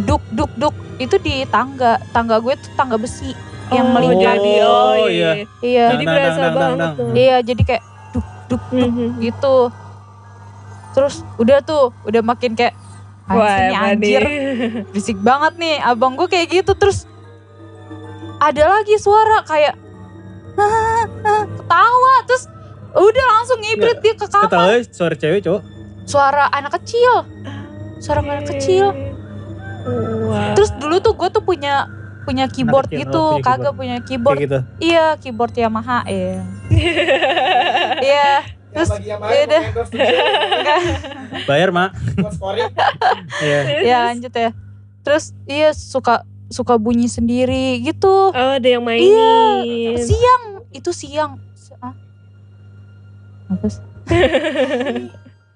duk 0.00 0.22
duk 0.30 0.50
duk 0.54 0.72
itu 0.96 1.16
di 1.18 1.42
tangga 1.46 1.98
tangga 2.10 2.38
gue 2.38 2.54
tuh 2.54 2.70
tangga 2.74 2.94
besi 2.94 3.32
yang 3.68 3.86
Oh, 3.86 3.92
melingkar 3.92 4.36
jadi 4.36 4.52
oh 4.60 4.74
Oh, 4.96 5.06
iya. 5.06 5.30
iya. 5.60 5.84
Jadi 5.90 6.02
Dang, 6.02 6.06
dang, 6.06 6.16
berasa 6.16 6.34
dang, 6.34 6.42
dang, 6.42 6.54
banget 6.56 6.78
dang. 6.80 6.94
tuh. 6.96 7.08
iya 7.14 7.36
jadi 7.40 7.62
kayak 7.64 7.82
duk 8.10 8.26
duk 8.46 8.62
duk 8.68 8.88
Mhm. 8.88 9.06
gitu 9.20 9.56
terus 10.90 11.14
udah 11.36 11.58
tuh 11.60 11.94
udah 12.02 12.18
makin 12.20 12.52
kayak 12.52 12.74
Wah, 13.24 13.38
"Apaan 13.38 13.46
sih 13.46 13.62
nih, 13.62 13.70
emang 13.70 13.90
anjir 13.94 14.22
nih. 14.22 14.38
berisik 14.90 15.18
banget 15.20 15.52
nih 15.56 15.76
abang 15.80 16.12
gue 16.12 16.26
kayak 16.26 16.46
gitu 16.52 16.72
terus 16.74 17.06
ada 18.38 18.62
lagi 18.72 18.94
suara 18.96 19.38
kayak 19.44 19.78
ketawa 21.52 22.14
terus 22.24 22.44
udah 22.92 23.26
langsung 23.32 23.58
ngibrit 23.58 23.98
dia 23.98 24.14
ke 24.14 24.26
kamar 24.26 24.46
Ketawa 24.46 24.74
suara 24.88 25.14
cewek 25.14 25.40
cowok. 25.42 25.62
suara 26.04 26.44
anak 26.50 26.72
kecil 26.80 27.22
suara 27.98 28.18
anak 28.20 28.50
kecil 28.50 28.90
Wah. 30.26 30.52
terus 30.52 30.74
dulu 30.74 30.98
tuh 30.98 31.14
gue 31.14 31.28
tuh 31.30 31.40
punya 31.40 31.86
punya 32.20 32.44
keyboard 32.46 32.86
kecil, 32.86 33.00
gitu 33.00 33.16
oh, 33.16 33.30
punya 33.32 33.44
kagak 33.46 33.72
punya 33.74 33.96
keyboard 34.02 34.36
Kayak 34.36 34.46
gitu. 34.46 34.58
iya 34.78 35.06
keyboard 35.16 35.54
Yamaha 35.54 36.04
ya 36.10 36.42
iya 38.00 38.30
terus 38.70 38.90
ya 39.02 39.16
udah 39.18 39.62
Bayar, 41.48 41.70
Mak. 41.70 41.90
Iya. 43.42 43.60
ya 43.82 43.98
lanjut 44.06 44.30
ya 44.30 44.50
terus 45.00 45.32
iya 45.48 45.72
suka 45.72 46.22
suka 46.46 46.76
bunyi 46.76 47.06
sendiri 47.06 47.80
gitu 47.80 48.30
Oh 48.30 48.50
ada 48.58 48.68
yang 48.68 48.82
mainin. 48.82 49.10
Iya, 49.10 50.02
siang 50.02 50.42
itu 50.70 50.90
siang. 50.90 51.38
Ah. 51.78 51.94
Sih? 53.60 53.82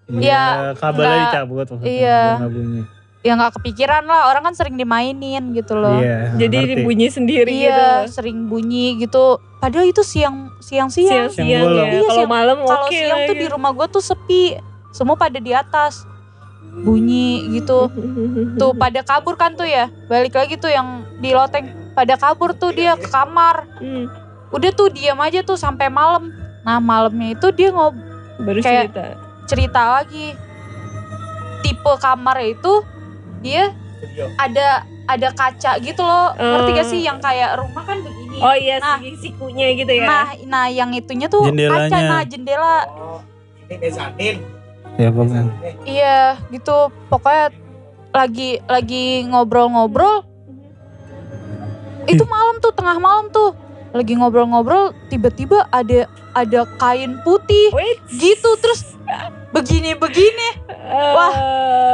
Iya, 0.06 0.74
kabelnya 0.76 1.08
nggak- 1.08 1.24
dicabut 1.30 1.66
maksudnya. 1.66 1.88
iya. 1.88 2.22
bunyi. 2.42 2.82
Ya 3.24 3.32
nggak 3.34 3.56
kepikiran 3.56 4.04
lah, 4.04 4.28
orang 4.28 4.44
kan 4.44 4.54
sering 4.54 4.76
dimainin 4.76 5.56
gitu 5.56 5.72
loh. 5.74 5.96
Iya. 5.96 6.36
Jadi 6.36 6.58
ngerti. 6.60 6.82
bunyi 6.84 7.06
sendiri 7.08 7.48
Iya, 7.48 7.72
gitu. 8.04 8.12
sering 8.12 8.38
bunyi 8.44 9.00
gitu. 9.00 9.40
Padahal 9.58 9.88
itu 9.88 10.04
siang 10.04 10.52
siang 10.60 10.92
siang. 10.92 11.32
Siang-siang 11.32 11.48
Siang 11.48 11.64
bolong. 11.64 11.80
ya. 11.80 11.92
Iya, 11.94 12.02
Kalau 12.02 12.16
siang- 12.20 12.28
malam 12.30 12.56
Kalau 12.60 12.84
oke 12.84 12.92
siang 12.92 13.08
lah 13.10 13.18
tuh 13.24 13.34
di 13.34 13.46
rumah 13.48 13.70
gue 13.72 13.86
tuh 13.88 14.02
sepi, 14.02 14.42
semua 14.90 15.16
pada 15.16 15.38
di 15.38 15.52
atas 15.52 16.04
bunyi 16.76 17.26
gitu. 17.50 17.88
Tuh 18.54 18.72
pada 18.74 19.00
kabur 19.00 19.34
kan 19.34 19.56
tuh 19.56 19.64
ya, 19.64 19.88
balik 20.04 20.36
lagi 20.36 20.60
tuh 20.60 20.68
yang 20.68 20.88
di 21.16 21.32
loteng. 21.32 21.64
Pada 21.94 22.14
kabur 22.14 22.52
tuh 22.52 22.70
dia 22.70 22.92
ke 22.94 23.08
kamar. 23.08 23.64
Hmm, 23.78 24.04
Udah 24.50 24.70
tuh 24.70 24.86
diam 24.88 25.16
aja 25.18 25.40
tuh 25.40 25.56
sampai 25.56 25.88
malam. 25.88 26.28
Nah 26.64 26.80
malamnya 26.80 27.32
itu 27.32 27.46
dia 27.52 27.68
ngob 27.70 27.94
baru 28.36 28.58
Kayak- 28.58 28.90
cerita. 28.90 29.04
cerita 29.44 29.82
lagi. 29.94 30.28
Tipe 31.60 31.92
kamar 31.96 32.36
itu 32.42 32.72
dia 33.40 33.72
ada 34.36 34.82
ada 35.04 35.28
kaca 35.30 35.76
gitu 35.78 36.00
loh. 36.00 36.32
Ngerti 36.34 36.70
gak 36.72 36.88
sih? 36.88 37.00
Yang 37.00 37.18
kayak 37.20 37.50
rumah 37.60 37.84
kan 37.84 38.00
begini. 38.00 38.36
Oh 38.40 38.52
iya 38.52 38.76
Nah. 38.76 38.98
si 38.98 39.16
sikunya 39.20 39.72
gitu 39.72 39.92
ya. 39.92 40.04
nah 40.04 40.24
nah 40.44 40.64
yang 40.66 40.90
itunya 40.90 41.28
tuh 41.28 41.44
kaca. 41.44 41.96
Nah 42.00 42.22
jendela. 42.24 42.88
Ini 43.64 43.76
mezanin. 43.78 44.36
Ya, 44.94 45.08
pokoknya. 45.10 45.42
iya 45.84 46.18
gitu. 46.48 46.88
Pokoknya 47.08 47.50
lagi 48.10 48.62
lagi 48.64 49.04
ngobrol-ngobrol. 49.26 50.22
Itu 52.04 52.24
malam 52.24 52.60
tuh 52.60 52.70
tengah 52.70 52.96
malam 52.98 53.28
tuh. 53.28 53.56
Lagi 53.90 54.14
ngobrol-ngobrol 54.14 54.92
tiba-tiba 55.08 55.66
ada 55.68 56.06
ada 56.34 56.60
kain 56.76 57.22
putih 57.22 57.70
Wait. 57.70 58.02
gitu 58.10 58.50
terus 58.58 58.98
begini-begini 59.48 60.66
Wah, 61.14 61.32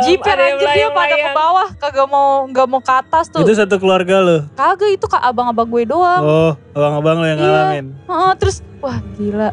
jiper 0.02 0.32
ada 0.32 0.42
yang 0.46 0.58
anjir 0.58 0.68
dia 0.72 0.88
pada 0.90 1.14
ke 1.14 1.30
bawah 1.30 1.68
kagak 1.76 2.06
mau 2.06 2.28
nggak 2.44 2.66
mau 2.66 2.80
ke 2.80 2.88
atas 2.90 3.28
tuh 3.28 3.40
Itu 3.40 3.52
satu 3.52 3.76
keluarga 3.76 4.16
lo. 4.18 4.36
kagak 4.52 4.90
itu 4.90 5.04
kak 5.04 5.20
abang-abang 5.20 5.68
gue 5.68 5.84
doang 5.84 6.22
Oh, 6.22 6.52
abang-abang 6.72 7.16
lo 7.16 7.26
yang 7.26 7.38
Iya. 7.38 7.46
ngalamin. 7.46 7.86
Heeh, 8.02 8.32
terus 8.34 8.56
wah 8.80 8.98
gila 9.14 9.52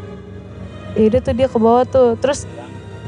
ya 0.94 1.04
udah 1.06 1.22
tuh 1.22 1.34
dia 1.34 1.48
ke 1.48 1.58
bawah 1.58 1.84
tuh 1.84 2.10
terus 2.18 2.48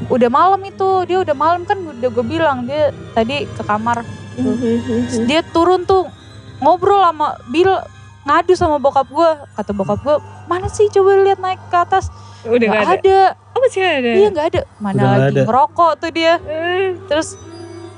udah 0.06 0.28
malam 0.28 0.60
itu 0.62 0.88
dia 1.04 1.18
udah 1.18 1.34
malam 1.34 1.64
kan 1.64 1.76
udah 1.76 2.08
gue 2.08 2.24
bilang 2.24 2.64
dia 2.64 2.92
tadi 3.10 3.44
ke 3.46 3.62
kamar 3.62 4.04
Terus 4.36 5.26
dia 5.26 5.40
turun 5.42 5.82
tuh 5.82 6.06
ngobrol 6.58 7.02
sama 7.02 7.34
Bill 7.46 7.72
ngadu 8.20 8.52
sama 8.52 8.76
bokap 8.76 9.08
gue 9.08 9.30
kata 9.54 9.72
bokap 9.72 9.98
gue 10.00 10.16
mana 10.44 10.66
sih? 10.66 10.86
Coba 10.86 11.16
lihat 11.18 11.38
naik 11.38 11.60
ke 11.66 11.76
atas. 11.76 12.12
Udah 12.42 12.66
nggak 12.66 12.82
gak 12.82 12.92
ada. 12.94 13.00
ada. 13.00 13.20
Oh 13.50 13.60
masih 13.60 13.80
ada. 13.80 14.10
iya 14.12 14.28
nggak 14.28 14.46
ada. 14.48 14.60
Mana 14.76 14.98
Udah 14.98 15.10
lagi 15.10 15.24
ada. 15.30 15.42
ngerokok 15.44 15.92
tuh 15.96 16.10
dia. 16.10 16.34
Eh, 16.42 16.88
terus 17.06 17.28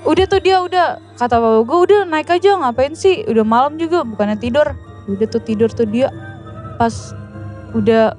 udah 0.03 0.25
tuh 0.25 0.41
dia 0.41 0.57
udah. 0.59 0.87
Kata 1.15 1.35
bapak 1.37 1.63
gue 1.63 1.79
udah 1.85 2.01
naik 2.05 2.29
aja 2.29 2.51
ngapain 2.57 2.93
sih? 2.93 3.23
Udah 3.25 3.43
malam 3.43 3.77
juga 3.77 4.03
bukannya 4.03 4.37
tidur. 4.37 4.75
Udah 5.05 5.27
tuh 5.27 5.41
tidur 5.41 5.69
tuh 5.69 5.85
dia. 5.85 6.11
Pas 6.77 6.93
udah 7.73 8.15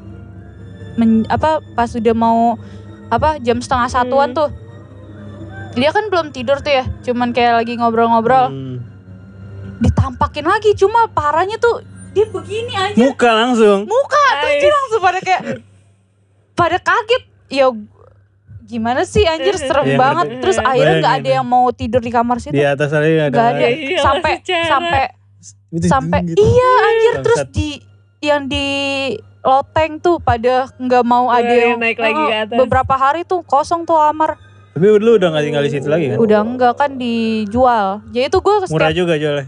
men- 0.96 1.28
apa 1.28 1.58
pas 1.74 1.90
udah 1.90 2.14
mau 2.14 2.56
apa 3.08 3.40
jam 3.40 3.58
setengah 3.58 3.88
satuan 3.88 4.32
Hmm. 4.32 4.38
tuh. 4.38 4.50
Dia 5.74 5.90
kan 5.90 6.06
belum 6.06 6.30
tidur 6.30 6.60
tuh 6.60 6.70
ya 6.72 6.86
cuman 7.02 7.32
kayak 7.32 7.64
lagi 7.64 7.74
ngobrol-ngobrol. 7.76 8.48
Hmm. 8.48 8.78
ditampakin 9.76 10.46
lagi 10.46 10.72
cuma 10.74 11.10
parahnya 11.10 11.60
tuh 11.60 11.84
dia 12.14 12.26
begini 12.26 12.72
aja 12.72 12.96
Muka 12.96 13.30
langsung. 13.32 13.80
muka 13.84 14.26
terus 14.38 14.56
dia 14.60 14.72
langsung 14.72 15.02
pada 15.02 15.20
kayak 15.20 15.42
pada 16.54 16.78
kaget 16.80 17.24
ya 17.50 17.68
gimana 18.64 19.02
sih 19.04 19.22
anjir 19.24 19.54
serem 19.56 19.86
Iya, 19.86 19.98
banget 19.98 20.28
ngerti. 20.30 20.40
terus 20.40 20.58
akhirnya 20.60 20.96
nggak 21.00 21.16
ada 21.16 21.30
yang 21.32 21.46
mau 21.46 21.66
tidur 21.70 22.00
di 22.00 22.10
kamar 22.10 22.38
situ 22.38 22.52
Di 22.52 22.64
atas 22.64 22.88
nggak 22.88 23.02
ada. 23.04 23.28
Nggak 23.30 23.48
ada. 23.52 23.66
Iya, 23.68 24.00
sampai 24.00 24.34
sampai 24.64 25.04
Itu 25.70 25.86
sampai 25.86 26.20
gitu. 26.24 26.38
iya 26.40 26.72
anjir 26.82 27.14
terus 27.20 27.40
Bangsat. 27.42 27.52
di 27.52 27.70
yang 28.22 28.42
di 28.46 28.68
loteng 29.42 30.00
tuh 30.00 30.16
pada 30.18 30.72
nggak 30.74 31.04
mau 31.04 31.28
ada 31.28 31.50
Yang 31.50 31.76
naik 31.78 31.98
lagi 32.00 32.16
ke 32.16 32.24
Heeh, 32.26 32.44
atas. 32.46 32.58
beberapa 32.58 32.94
hari 32.96 33.22
tuh 33.24 33.44
kosong 33.44 33.84
tuh 33.84 34.00
kamar 34.00 34.40
Tapi 34.72 34.86
lu 34.96 35.18
udah 35.18 35.30
gak 35.30 35.44
tinggal 35.44 35.62
di 35.62 35.70
situ 35.70 35.86
lagi 35.86 36.06
kan? 36.08 36.18
udah 36.18 36.40
enggak 36.42 36.74
kan 36.74 36.92
dijual 36.94 38.02
jadi 38.08 38.26
tuh 38.28 38.40
gue 38.40 38.56
Murah 38.66 38.90
juga 38.92 39.14
jualnya. 39.16 39.46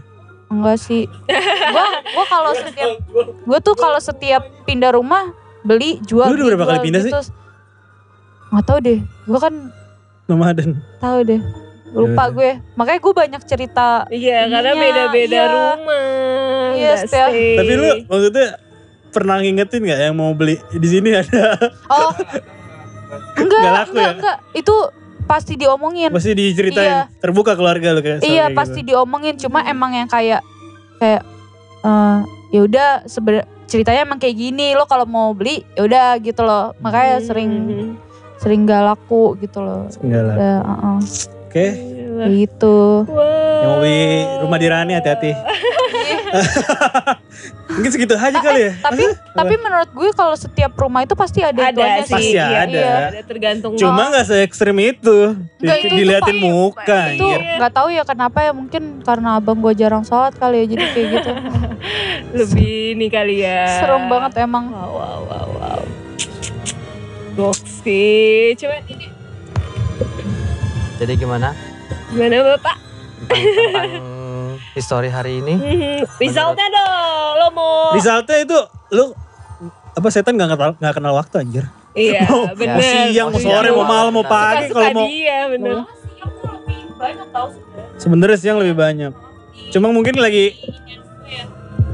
Enggak 0.48 0.76
sih 0.76 1.10
gue 1.26 1.86
gue 2.06 2.26
kalau 2.26 2.52
setiap 2.54 2.90
gue 3.42 3.58
tuh 3.60 3.74
kalau 3.74 3.98
setiap 3.98 4.42
pindah 4.62 4.90
rumah 4.90 5.34
beli 5.60 5.98
jual 6.00 6.24
Lu 6.24 6.36
udah 6.36 6.46
berapa 6.52 6.66
kali 6.68 6.80
pindah 6.84 7.00
sih? 7.00 7.10
gitu. 7.10 7.20
nggak 8.48 8.64
tahu 8.64 8.78
deh 8.80 8.98
gue 9.02 9.40
kan 9.40 9.54
Nomaden. 10.26 10.70
tahu 10.96 11.18
deh 11.24 11.40
lupa 11.88 12.12
Yaudah. 12.24 12.28
gue 12.32 12.50
makanya 12.74 13.00
gue 13.00 13.14
banyak 13.16 13.42
cerita 13.44 13.88
Iya, 14.06 14.46
karena 14.46 14.72
beda-beda 14.74 15.32
iya. 15.38 15.46
rumah. 15.48 16.06
Iya, 16.68 16.92
nggak 16.92 16.98
setiap-. 17.00 17.32
Tapi 17.56 17.72
lu 17.74 17.88
maksudnya 18.04 18.46
pernah 19.08 19.36
ngingetin 19.38 19.80
gak 19.82 20.00
yang 20.02 20.14
mau 20.14 20.30
beli 20.30 20.60
di 20.70 20.84
sini 20.84 21.08
ada 21.10 21.56
oh 21.88 22.12
enggak 23.40 23.58
Nggak 23.58 23.72
laku 23.72 23.90
enggak 23.90 24.04
ya? 24.04 24.12
enggak 24.14 24.36
itu 24.52 24.76
pasti 25.26 25.54
diomongin 25.54 26.08
pasti 26.08 26.32
diceritain 26.32 26.86
Iya. 26.86 27.02
terbuka 27.18 27.52
keluarga 27.52 27.90
lu 27.90 28.00
kayak 28.00 28.22
iya 28.22 28.46
pasti 28.50 28.80
gitu. 28.80 28.94
diomongin 28.94 29.34
cuma 29.36 29.60
emang 29.62 29.92
yang 29.92 30.06
kayak 30.06 30.40
kayak 30.96 31.22
eh 31.82 32.18
ya 32.48 32.60
udah 32.62 32.88
sebenarnya 33.04 33.44
ceritanya 33.66 34.00
emang 34.02 34.16
kayak 34.16 34.36
gini 34.36 34.72
lo 34.72 34.86
kalau 34.86 35.02
mau 35.04 35.30
beli 35.30 35.66
ya 35.74 35.82
udah 35.82 36.06
gitu 36.18 36.40
loh 36.40 36.70
makanya 36.78 37.18
sering 37.20 37.50
Hmm. 37.50 37.90
sering 38.36 38.62
gak 38.62 38.86
laku 38.86 39.34
gitu 39.36 39.58
loh 39.58 39.90
uh-uh. 39.98 40.98
Oke, 41.46 41.72
Gila. 41.72 42.24
gitu 42.28 42.78
Wow. 43.02 43.24
yang 43.56 43.68
mau 43.68 43.78
beli 43.80 44.00
rumah 44.38 44.58
di 44.58 44.68
Rani 44.68 44.92
hati-hati. 44.92 45.30
Mungkin 47.76 47.90
segitu 47.92 48.16
aja 48.16 48.38
kali 48.40 48.60
ya. 48.68 48.72
tapi 48.80 49.04
tapi 49.36 49.54
menurut 49.60 49.90
gue 49.92 50.10
kalau 50.16 50.32
setiap 50.32 50.72
rumah 50.80 51.04
itu 51.04 51.12
pasti 51.12 51.44
ada, 51.44 51.68
ada 51.68 52.00
sih. 52.06 52.14
Pasti 52.14 52.32
iya, 52.32 52.64
ada. 52.64 52.72
iya, 52.72 52.94
ada 53.12 53.20
tergantung. 53.26 53.76
Cuma 53.76 54.08
nggak 54.08 54.24
se 54.24 54.40
ekstrim 54.40 54.76
itu. 54.80 55.36
Nggak, 55.60 55.76
itu 55.84 55.94
diliatin 55.94 56.36
muka 56.40 57.12
itu 57.12 57.26
anjir. 57.26 57.40
nggak 57.60 57.72
tahu 57.74 57.88
ya 57.92 58.02
kenapa 58.08 58.38
ya 58.40 58.52
mungkin 58.56 58.82
karena 59.04 59.36
abang 59.36 59.58
gue 59.60 59.72
jarang 59.76 60.04
sholat 60.06 60.32
kali 60.38 60.64
ya 60.64 60.66
jadi 60.72 60.84
kayak 60.94 61.08
gitu 61.20 61.30
lebih 62.38 62.74
ini 62.96 63.06
kali 63.12 63.44
ya. 63.44 63.82
serem 63.82 64.08
banget 64.08 64.32
emang 64.46 64.72
Wow, 64.76 64.92
wow, 64.92 65.20
wow, 65.28 65.48
wow. 65.60 65.82
Goks 67.36 67.84
sih. 67.84 68.56
Cuman 68.56 68.82
ini 68.88 69.06
Jadi 70.96 71.12
gimana 71.20 71.52
gimana 72.08 72.56
Bapak? 72.56 72.76
tentang, 73.28 73.44
tentang 73.52 74.15
histori 74.76 75.08
hari 75.08 75.40
ini? 75.40 75.54
Hmm, 75.56 76.00
Resultnya 76.22 76.68
dong. 76.68 77.32
Lo 77.34 77.48
mau 77.50 77.96
Resultnya 77.96 78.36
itu 78.38 78.58
lu 78.92 79.04
apa 79.90 80.08
setan 80.12 80.36
nggak 80.36 80.52
kenal 80.52 80.70
nggak 80.76 80.94
kenal 80.94 81.12
waktu 81.14 81.34
anjir. 81.40 81.64
Iya, 81.96 82.28
Mau 82.28 82.52
bener. 82.52 82.76
siang, 83.08 83.32
mau 83.32 83.40
Oh, 83.40 83.40
sore, 83.40 83.66
iya. 83.66 83.72
mau 83.72 83.86
malam, 83.88 84.12
mau 84.12 84.20
pagi 84.22 84.68
kalau 84.68 84.92
mau 84.92 85.08
dia, 85.08 85.48
bener. 85.48 85.76
banyak 86.94 87.28
tau 87.28 87.46
sebenarnya 87.48 87.96
sebenarnya 87.96 88.36
siang 88.36 88.56
lebih 88.58 88.76
banyak. 88.76 89.12
Cuma 89.68 89.88
mungkin 89.88 90.14
lagi 90.16 90.52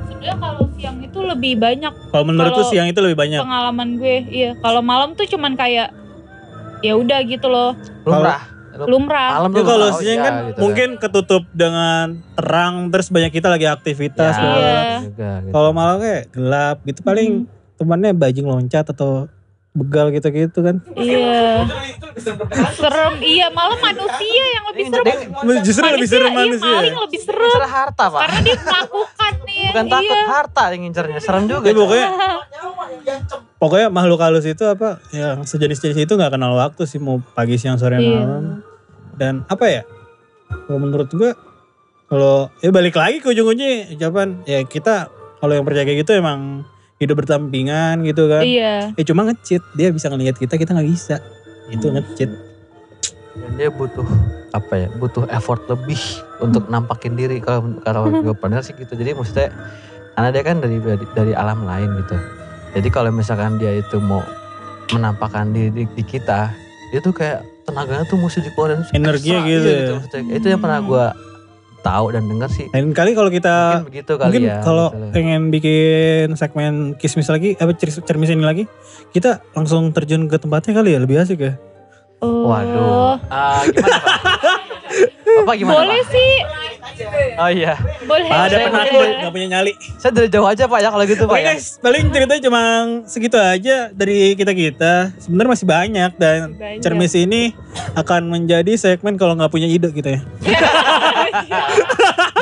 sebenarnya 0.04 0.34
kalau 0.36 0.62
siang 0.72 0.98
itu 0.98 1.18
lebih 1.20 1.52
banyak 1.56 1.92
kalau 2.10 2.24
menurut 2.24 2.50
tuh 2.52 2.66
siang 2.66 2.86
itu 2.86 2.98
lebih 2.98 3.14
banyak. 3.16 3.38
pengalaman 3.38 3.88
gue 3.96 4.16
iya 4.28 4.50
kalau 4.58 4.78
malam 4.78 5.14
tuh 5.14 5.26
cuman 5.26 5.54
kayak 5.54 5.90
ya 6.78 6.94
udah 6.94 7.18
gitu 7.22 7.46
loh 7.46 7.74
Lumrah. 8.02 8.42
Lu- 8.82 8.98
lumrah 8.98 9.30
Malam 9.38 9.50
Ya 9.50 9.56
tuh 9.56 9.64
kalau 9.64 9.86
oh 9.86 9.92
siang 9.94 10.12
iya, 10.12 10.22
kan 10.22 10.34
gitu 10.46 10.58
mungkin 10.58 10.88
ketutup 10.96 11.42
dengan 11.50 12.04
terang 12.34 12.74
terus 12.88 13.08
banyak 13.08 13.30
kita 13.30 13.48
lagi 13.48 13.66
aktivitas. 13.66 14.34
Ya. 14.34 14.42
Iya. 14.42 14.80
juga, 15.04 15.30
gitu. 15.40 15.52
Kalau 15.52 15.70
malam 15.70 15.96
kayak 15.98 16.22
gelap 16.30 16.76
gitu 16.82 17.00
paling 17.00 17.46
temannya 17.74 18.12
bajing 18.12 18.44
loncat 18.44 18.86
atau 18.86 19.26
begal 19.72 20.10
gitu-gitu 20.10 20.60
kan. 20.60 20.84
iya 20.94 21.64
serem 22.70 23.14
iya 23.18 23.48
malam 23.48 23.74
manusia 23.74 24.44
yang 24.50 24.64
lebih 24.68 24.84
serem 24.86 25.16
Justru 25.64 25.84
lebih 25.86 26.04
serem 26.06 26.28
iya, 26.28 26.38
manusia. 26.38 26.68
maling 26.70 26.96
lebih 27.00 27.20
serem 27.20 27.40
Ngincer 27.42 27.66
harta 27.66 28.04
pak. 28.06 28.20
karena 28.20 28.38
dia 28.42 28.56
melakukan 28.58 29.32
nih 29.42 29.60
Bukan 29.72 29.84
iya. 29.84 29.92
takut 29.94 30.20
harta 30.28 30.62
yang 30.68 30.80
ngincernya. 30.84 31.18
Serem 31.18 31.44
juga. 31.48 31.64
Ya, 31.64 31.72
pokoknya 31.74 32.08
pokoknya 33.56 33.88
makhluk 33.88 34.20
halus 34.20 34.44
itu 34.44 34.60
apa 34.62 35.00
yang 35.10 35.40
sejenis-jenis 35.42 35.98
itu 35.98 36.12
nggak 36.12 36.32
kenal 36.32 36.52
waktu 36.52 36.82
sih 36.84 36.98
mau 36.98 37.24
pagi 37.32 37.56
siang 37.56 37.78
sore 37.78 37.96
Iya. 37.96 38.12
malam 38.20 38.44
dan 39.22 39.46
apa 39.46 39.70
ya? 39.70 39.82
Kalau 40.50 40.82
menurut 40.82 41.06
gua 41.14 41.38
kalau 42.10 42.50
ya 42.58 42.74
balik 42.74 42.98
lagi 42.98 43.22
ke 43.22 43.30
ujung-ujungnya 43.30 43.94
jawaban 43.94 44.42
ya 44.42 44.66
kita 44.66 45.06
kalau 45.38 45.54
yang 45.54 45.62
percaya 45.62 45.86
kayak 45.86 46.02
gitu 46.02 46.18
emang 46.18 46.66
hidup 46.98 47.22
bertampingan 47.22 48.02
gitu 48.02 48.26
kan. 48.26 48.42
Iya. 48.42 48.90
Eh 48.98 49.06
cuma 49.06 49.22
ngecit 49.30 49.62
dia 49.78 49.94
bisa 49.94 50.10
ngelihat 50.10 50.34
kita 50.34 50.58
kita 50.58 50.74
nggak 50.74 50.90
bisa. 50.90 51.22
Itu 51.70 51.94
ngecit 51.94 52.30
Dan 53.32 53.56
dia 53.56 53.70
butuh 53.70 54.04
apa 54.52 54.74
ya? 54.76 54.88
Butuh 54.98 55.24
effort 55.30 55.62
lebih 55.70 56.02
untuk 56.42 56.66
nampakin 56.66 57.14
diri 57.14 57.38
kalau 57.38 57.78
kalau 57.86 58.10
gue 58.10 58.34
benar 58.34 58.66
sih 58.66 58.74
gitu. 58.74 58.92
Jadi 58.92 59.14
maksudnya 59.14 59.54
karena 60.18 60.28
dia 60.34 60.42
kan 60.44 60.58
dari 60.60 60.82
dari, 60.82 61.06
dari 61.14 61.32
alam 61.32 61.62
lain 61.64 61.94
gitu. 62.04 62.18
Jadi 62.74 62.88
kalau 62.90 63.08
misalkan 63.14 63.56
dia 63.56 63.78
itu 63.78 64.02
mau 64.02 64.20
menampakkan 64.92 65.48
diri 65.54 65.72
di, 65.72 65.84
di 65.96 66.04
kita, 66.04 66.52
itu 66.92 67.08
kayak 67.08 67.51
tenaganya 67.62 68.04
tuh 68.04 68.16
mesti 68.16 68.42
dikeluarin 68.42 68.82
Energinya 68.90 69.40
ekstra, 69.40 69.50
gitu 69.50 69.68
iya 69.68 69.78
ya. 70.20 70.34
Itu 70.34 70.46
yang 70.48 70.58
pernah 70.58 70.80
gue 70.80 71.06
tahu 71.80 72.06
dan 72.10 72.22
dengar 72.24 72.46
sih. 72.48 72.66
lain 72.68 72.90
kali 72.90 73.10
kalau 73.10 73.26
kita 73.26 73.54
Mungkin 73.76 73.88
begitu 73.88 74.12
kali 74.14 74.28
mungkin 74.28 74.42
ya. 74.44 74.56
kalau 74.60 74.86
gitu 74.88 75.10
pengen 75.10 75.42
bikin 75.48 76.26
segmen 76.32 76.72
kismis 76.94 77.26
lagi 77.26 77.54
apa 77.54 77.74
cer- 77.74 78.00
cermis 78.00 78.30
ini 78.30 78.40
lagi 78.40 78.64
kita 79.10 79.42
langsung 79.50 79.90
terjun 79.90 80.26
ke 80.26 80.36
tempatnya 80.36 80.72
kali 80.72 80.90
ya 80.90 80.98
lebih 80.98 81.18
asik 81.18 81.40
ya 81.40 81.54
Oh. 82.18 82.46
Waduh. 82.46 83.18
Ah, 83.26 83.66
gimana 83.66 83.98
Pak? 83.98 84.18
Bapak 85.42 85.54
gimana 85.58 85.74
boleh 85.76 86.00
Pak? 86.00 86.12
sih 86.14 86.32
Oh 87.32 87.48
iya. 87.48 87.74
boleh 88.02 88.28
ada 88.28 88.56
penakut 88.68 89.08
nggak 89.18 89.32
punya 89.32 89.46
nyali 89.50 89.72
Saya 89.96 90.12
dari 90.12 90.28
jauh 90.28 90.44
aja 90.44 90.64
Pak 90.64 90.78
ya 90.78 90.88
kalau 90.88 91.04
gitu 91.04 91.24
Pak 91.24 91.32
Oke 91.32 91.40
ya. 91.40 91.48
guys, 91.52 91.66
paling 91.78 92.04
ceritanya 92.08 92.42
cuma 92.42 92.62
segitu 93.04 93.36
aja 93.36 93.76
dari 93.90 94.34
kita-kita. 94.34 95.14
Sebenarnya 95.18 95.50
masih 95.50 95.66
banyak 95.66 96.10
dan 96.16 96.38
Banyak. 96.52 96.80
cermis 96.80 97.14
ini 97.14 97.56
akan 97.94 98.28
menjadi 98.28 98.72
segmen 98.74 99.14
kalau 99.14 99.34
nggak 99.34 99.48
punya 99.48 99.66
ide 99.66 99.88
gitu 99.90 100.08
ya. 100.08 100.20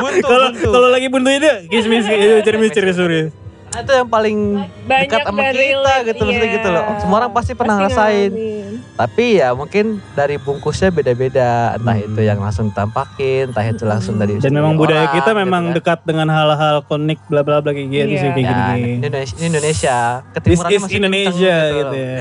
Buntu, 0.00 0.24
Kalau 0.24 0.48
kalau 0.56 0.88
lagi 0.88 1.06
buntu 1.06 1.28
ide, 1.28 1.68
kismis 1.68 2.08
itu 2.08 2.40
cermis 2.42 2.72
cermis 2.72 2.96
cermis. 2.96 3.28
Itu 3.72 3.92
yang 3.92 4.08
paling 4.08 4.38
Banyak 4.82 5.06
dekat 5.06 5.20
sama 5.24 5.40
kita 5.40 5.54
relate, 5.54 6.02
gitu 6.08 6.24
iya. 6.26 6.46
gitu 6.52 6.68
loh. 6.68 6.84
Semua 6.98 7.16
orang 7.18 7.30
pasti 7.30 7.52
pernah 7.52 7.74
Pasti 7.76 7.82
ngerasain. 7.86 8.30
ngalamin. 8.30 8.68
Tapi 8.92 9.24
ya 9.34 9.48
mungkin 9.52 9.84
dari 10.12 10.36
bungkusnya 10.36 10.90
beda-beda. 10.90 11.50
Entah 11.72 11.94
Hmm. 11.94 12.06
itu 12.06 12.20
yang 12.20 12.38
langsung 12.38 12.68
ditampakin, 12.68 13.44
entah 13.48 13.64
itu 13.64 13.84
langsung 13.84 14.14
dari 14.16 14.36
Dan 14.36 14.50
memang 14.52 14.74
sendiri 14.74 14.82
budaya 14.82 15.00
orang, 15.00 15.14
kita 15.14 15.30
gitu 15.30 15.38
memang 15.38 15.62
kan. 15.64 15.74
dekat 15.74 15.98
dengan 16.02 16.28
hal-hal 16.28 16.76
konik 16.84 17.20
bla 17.24 17.40
bla 17.40 17.58
bla 17.58 17.70
kayak 17.70 17.88
gitu 17.88 18.04
Iya. 18.08 18.18
sih 18.18 18.28
kayak 18.28 18.42
Ya, 18.42 18.58
gini. 18.74 18.90
Indonesia, 18.98 19.34
ini 19.34 19.46
Indonesia. 19.48 19.96
Is 20.34 20.58
masih 20.58 20.76
Indonesia 20.92 21.54
kenceng 21.54 21.78
gitu 21.78 21.86
loh. 21.86 21.94
ya. 21.94 22.20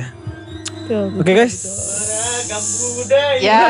Oke 1.15 1.31
guys, 1.33 1.55
Ya, 3.39 3.62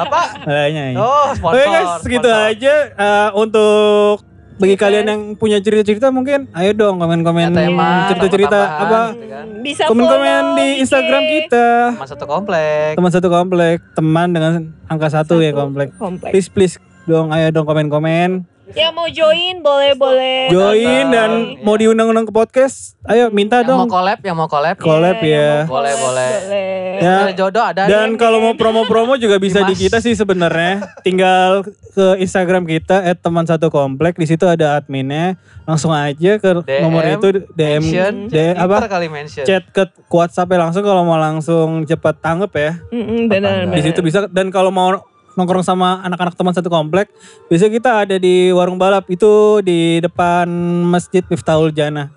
apa? 0.00 0.22
Kayaknya. 0.40 0.84
Oh, 0.96 1.28
sponsor. 1.30 1.52
Oke 1.52 1.64
guys, 1.66 1.90
segitu 2.00 2.24
sponsor. 2.24 2.48
aja 2.48 2.74
eh, 2.90 3.28
untuk 3.34 4.16
bagi 4.54 4.76
kalian 4.76 5.04
yang 5.04 5.20
punya 5.34 5.58
cerita-cerita 5.58 6.08
mungkin 6.08 6.46
ayo 6.52 6.70
dong 6.72 6.96
komen-komen 6.96 7.50
Ya, 7.50 7.74
cerita-cerita 8.08 8.58
apa 8.78 9.00
gitu 9.12 9.26
kan. 9.26 9.46
Bisa 9.60 9.82
komen-komen 9.86 10.42
di. 10.54 10.66
Instagram 10.80 11.22
kita 11.24 11.66
Teman 11.92 12.06
satu 12.06 12.24
komplek. 12.24 12.92
teman 12.94 13.10
satu 13.10 13.28
komplek 13.28 13.76
teman 13.92 14.28
dengan 14.30 14.52
angka 14.86 15.08
satu, 15.10 15.38
ya 15.38 15.50
Satu 15.50 15.58
komplek 15.60 15.88
komplek. 15.96 16.30
please 16.30 16.46
please 16.46 16.74
dong 17.04 17.28
ayo 17.30 17.50
dong 17.50 17.66
komen-komen 17.66 18.46
Yang 18.66 18.92
mau 18.92 19.04
join 19.04 19.60
boleh-boleh. 19.60 20.48
join 20.48 21.04
Datang. 21.04 21.12
dan 21.12 21.30
mau 21.60 21.76
diundang-undang 21.76 22.24
ke 22.24 22.32
podcast 22.32 22.96
ayo 23.04 23.28
minta 23.28 23.60
Yang 23.60 23.68
mau 23.68 23.76
dong 23.76 23.92
collab, 23.92 24.18
yang 24.24 24.36
mau 24.38 24.48
collab. 24.48 24.76
collab 24.80 25.20
Iya, 25.20 25.28
ya 25.28 25.36
yang 25.36 25.60
mau 25.60 25.76
Boleh, 25.76 25.92
collab, 25.92 26.00
boleh. 26.00 26.32
boleh. 26.40 26.72
Ya. 26.94 27.16
Ada 27.20 27.34
jodoh 27.34 27.60
ada. 27.62 27.82
dan 27.84 28.08
nih. 28.08 28.16
kalau 28.16 28.38
mau 28.40 28.54
promo-promo 28.54 29.20
juga 29.20 29.36
bisa 29.36 29.60
di 29.62 29.76
kita 29.76 30.00
sih 30.00 30.14
sebenarnya 30.14 30.80
tinggal 31.02 31.60
ke 31.92 32.06
Instagram 32.18 32.64
kita 32.64 33.04
teman 33.14 33.44
satu 33.44 33.68
komplek 33.68 34.16
di 34.16 34.24
situ 34.24 34.48
ada 34.48 34.80
adminnya 34.80 35.36
langsung 35.64 35.90
aja 35.90 36.36
ke 36.36 36.50
DM, 36.62 36.80
nomor 36.80 37.04
itu 37.04 37.28
DM 37.50 37.82
mention, 37.82 38.14
DM 38.28 38.54
apa 38.56 38.86
kali 38.86 39.08
mention. 39.08 39.44
chat 39.44 39.64
ke 39.68 39.84
WhatsApp 40.08 40.48
-nya 40.48 40.58
langsung 40.62 40.80
kalau 40.80 41.02
mau 41.02 41.16
langsung 41.16 41.84
cepat 41.84 42.16
tanggap 42.16 42.52
ya 42.54 42.72
Mm-mm, 42.88 43.28
benar, 43.28 43.68
di 43.68 43.82
situ 43.82 44.00
bisa 44.00 44.24
dan 44.26 44.48
kalau 44.48 44.70
mau 44.70 44.96
nongkrong 45.34 45.66
sama 45.66 46.02
anak-anak 46.06 46.34
teman 46.34 46.54
satu 46.54 46.70
komplek 46.70 47.10
bisa 47.50 47.66
kita 47.70 48.06
ada 48.06 48.16
di 48.18 48.50
warung 48.50 48.78
balap 48.78 49.06
itu 49.10 49.60
di 49.62 49.98
depan 50.02 50.46
Masjid 50.88 51.22
Miftahul 51.26 51.74
Jannah 51.74 52.10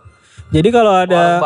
jadi 0.47 0.69
kalau 0.71 0.93
ada 0.95 1.43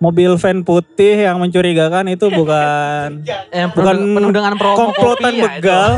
mobil 0.00 0.34
van 0.40 0.64
putih 0.64 1.28
yang 1.28 1.36
mencurigakan 1.38 2.08
itu 2.08 2.26
bukan 2.32 3.20
bukan 3.76 3.96
penuh, 4.16 4.30
dengan 4.32 4.54
komplotan 4.56 5.32
kopi 5.34 5.40
ya, 5.40 5.44
begal 5.60 5.90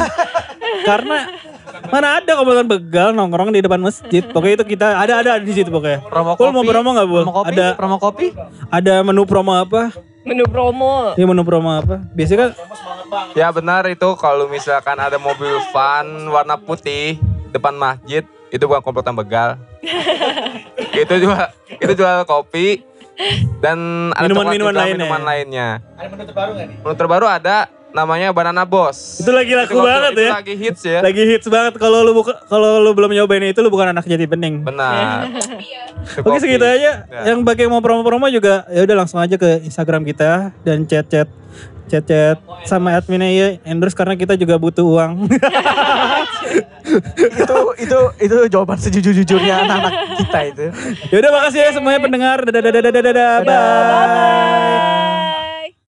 karena 0.83 1.19
Mana 1.87 2.19
ada 2.19 2.33
komunitas 2.35 2.67
begal 2.67 3.15
nongkrong 3.15 3.55
di 3.55 3.63
depan 3.63 3.79
masjid. 3.79 4.23
Pokoknya 4.27 4.63
itu 4.63 4.67
kita 4.77 4.87
ada 4.99 5.23
ada 5.23 5.33
di 5.39 5.53
situ 5.55 5.71
pokoknya. 5.71 6.03
Promo 6.07 6.35
Kul 6.35 6.51
mau 6.51 6.65
promo 6.67 6.89
nggak 6.95 7.07
bu? 7.07 7.17
Promo 7.23 7.33
kopi? 7.33 7.51
Ada 7.53 7.67
promo 7.79 7.97
kopi? 7.99 8.27
ada 8.71 8.95
menu 9.07 9.23
promo 9.29 9.53
apa? 9.55 9.95
Menu 10.27 10.45
promo. 10.51 11.15
Iya 11.15 11.27
menu 11.31 11.43
promo 11.47 11.71
apa? 11.71 12.03
Biasanya 12.11 12.39
kan 12.43 12.51
Ya 13.35 13.49
benar 13.51 13.87
itu 13.87 14.09
kalau 14.19 14.47
misalkan 14.47 14.97
ada 14.99 15.17
mobil 15.17 15.61
van 15.71 16.07
warna 16.29 16.57
putih 16.59 17.21
depan 17.51 17.75
masjid 17.75 18.23
itu 18.51 18.65
bukan 18.65 18.83
komplotan 18.83 19.15
begal. 19.15 19.61
itu 21.03 21.15
juga 21.23 21.53
itu 21.69 21.93
jual 21.95 22.25
kopi 22.27 22.83
dan 23.65 24.11
ada 24.13 24.29
Minuman-minuman 24.29 24.75
lainnya. 24.75 24.97
minuman 24.97 25.23
lainnya. 25.25 25.69
Ada 25.97 26.09
menu 26.13 26.25
terbaru 26.29 26.51
nggak 26.53 26.67
nih? 26.69 26.77
Menu 26.85 26.95
terbaru 26.97 27.27
ada 27.27 27.57
namanya 27.97 28.29
Banana 28.29 28.69
Boss. 28.69 29.25
itu 29.25 29.33
lagi 29.33 29.57
laku 29.57 29.73
Itu 29.73 29.81
banget 29.81 30.13
itu 30.13 30.21
ya. 30.21 30.31
Lagi 30.37 30.55
hits 30.55 30.83
ya. 30.85 31.01
Lagi 31.01 31.23
hits 31.25 31.47
banget 31.49 31.73
kalau 31.81 32.05
lu 32.05 32.13
buka 32.13 32.37
kalau 32.45 32.85
lu 32.85 32.93
belum 32.93 33.17
nyobain 33.17 33.41
itu 33.49 33.61
lu 33.65 33.73
bukan 33.73 33.97
anak 33.97 34.05
jati 34.05 34.29
bening. 34.29 34.61
Benar. 34.61 35.25
Itu 36.21 36.29
Oke 36.29 36.39
segitu 36.39 36.63
aja. 36.63 37.09
Ya. 37.09 37.21
Yang 37.33 37.41
bagi 37.43 37.65
mau 37.67 37.81
promo-promo 37.81 38.29
juga 38.29 38.69
ya 38.69 38.85
udah 38.85 38.97
langsung 39.01 39.19
aja 39.19 39.41
ke 39.41 39.65
Instagram 39.65 40.05
kita 40.05 40.53
dan 40.61 40.85
chat-chat 40.85 41.27
chat-chat 41.87 42.39
sama 42.67 42.99
adminnya 42.99 43.31
ya 43.31 43.49
endorse 43.65 43.97
karena 43.97 44.19
kita 44.19 44.35
juga 44.35 44.59
butuh 44.59 44.85
uang. 44.85 45.27
itu 47.43 47.59
itu 47.83 47.99
itu 48.23 48.37
jawaban 48.51 48.79
sejujur-jujurnya 48.79 49.67
anak-anak 49.67 49.95
kita 50.23 50.39
itu. 50.51 50.65
ya 51.11 51.17
udah 51.19 51.31
makasih 51.35 51.61
ya 51.63 51.71
semuanya 51.75 52.01
pendengar. 52.03 52.39
Dadah 52.47 52.63
dadah 52.63 52.83
dadah 52.83 53.03
dadah. 53.03 53.33
Bye. 53.47 55.06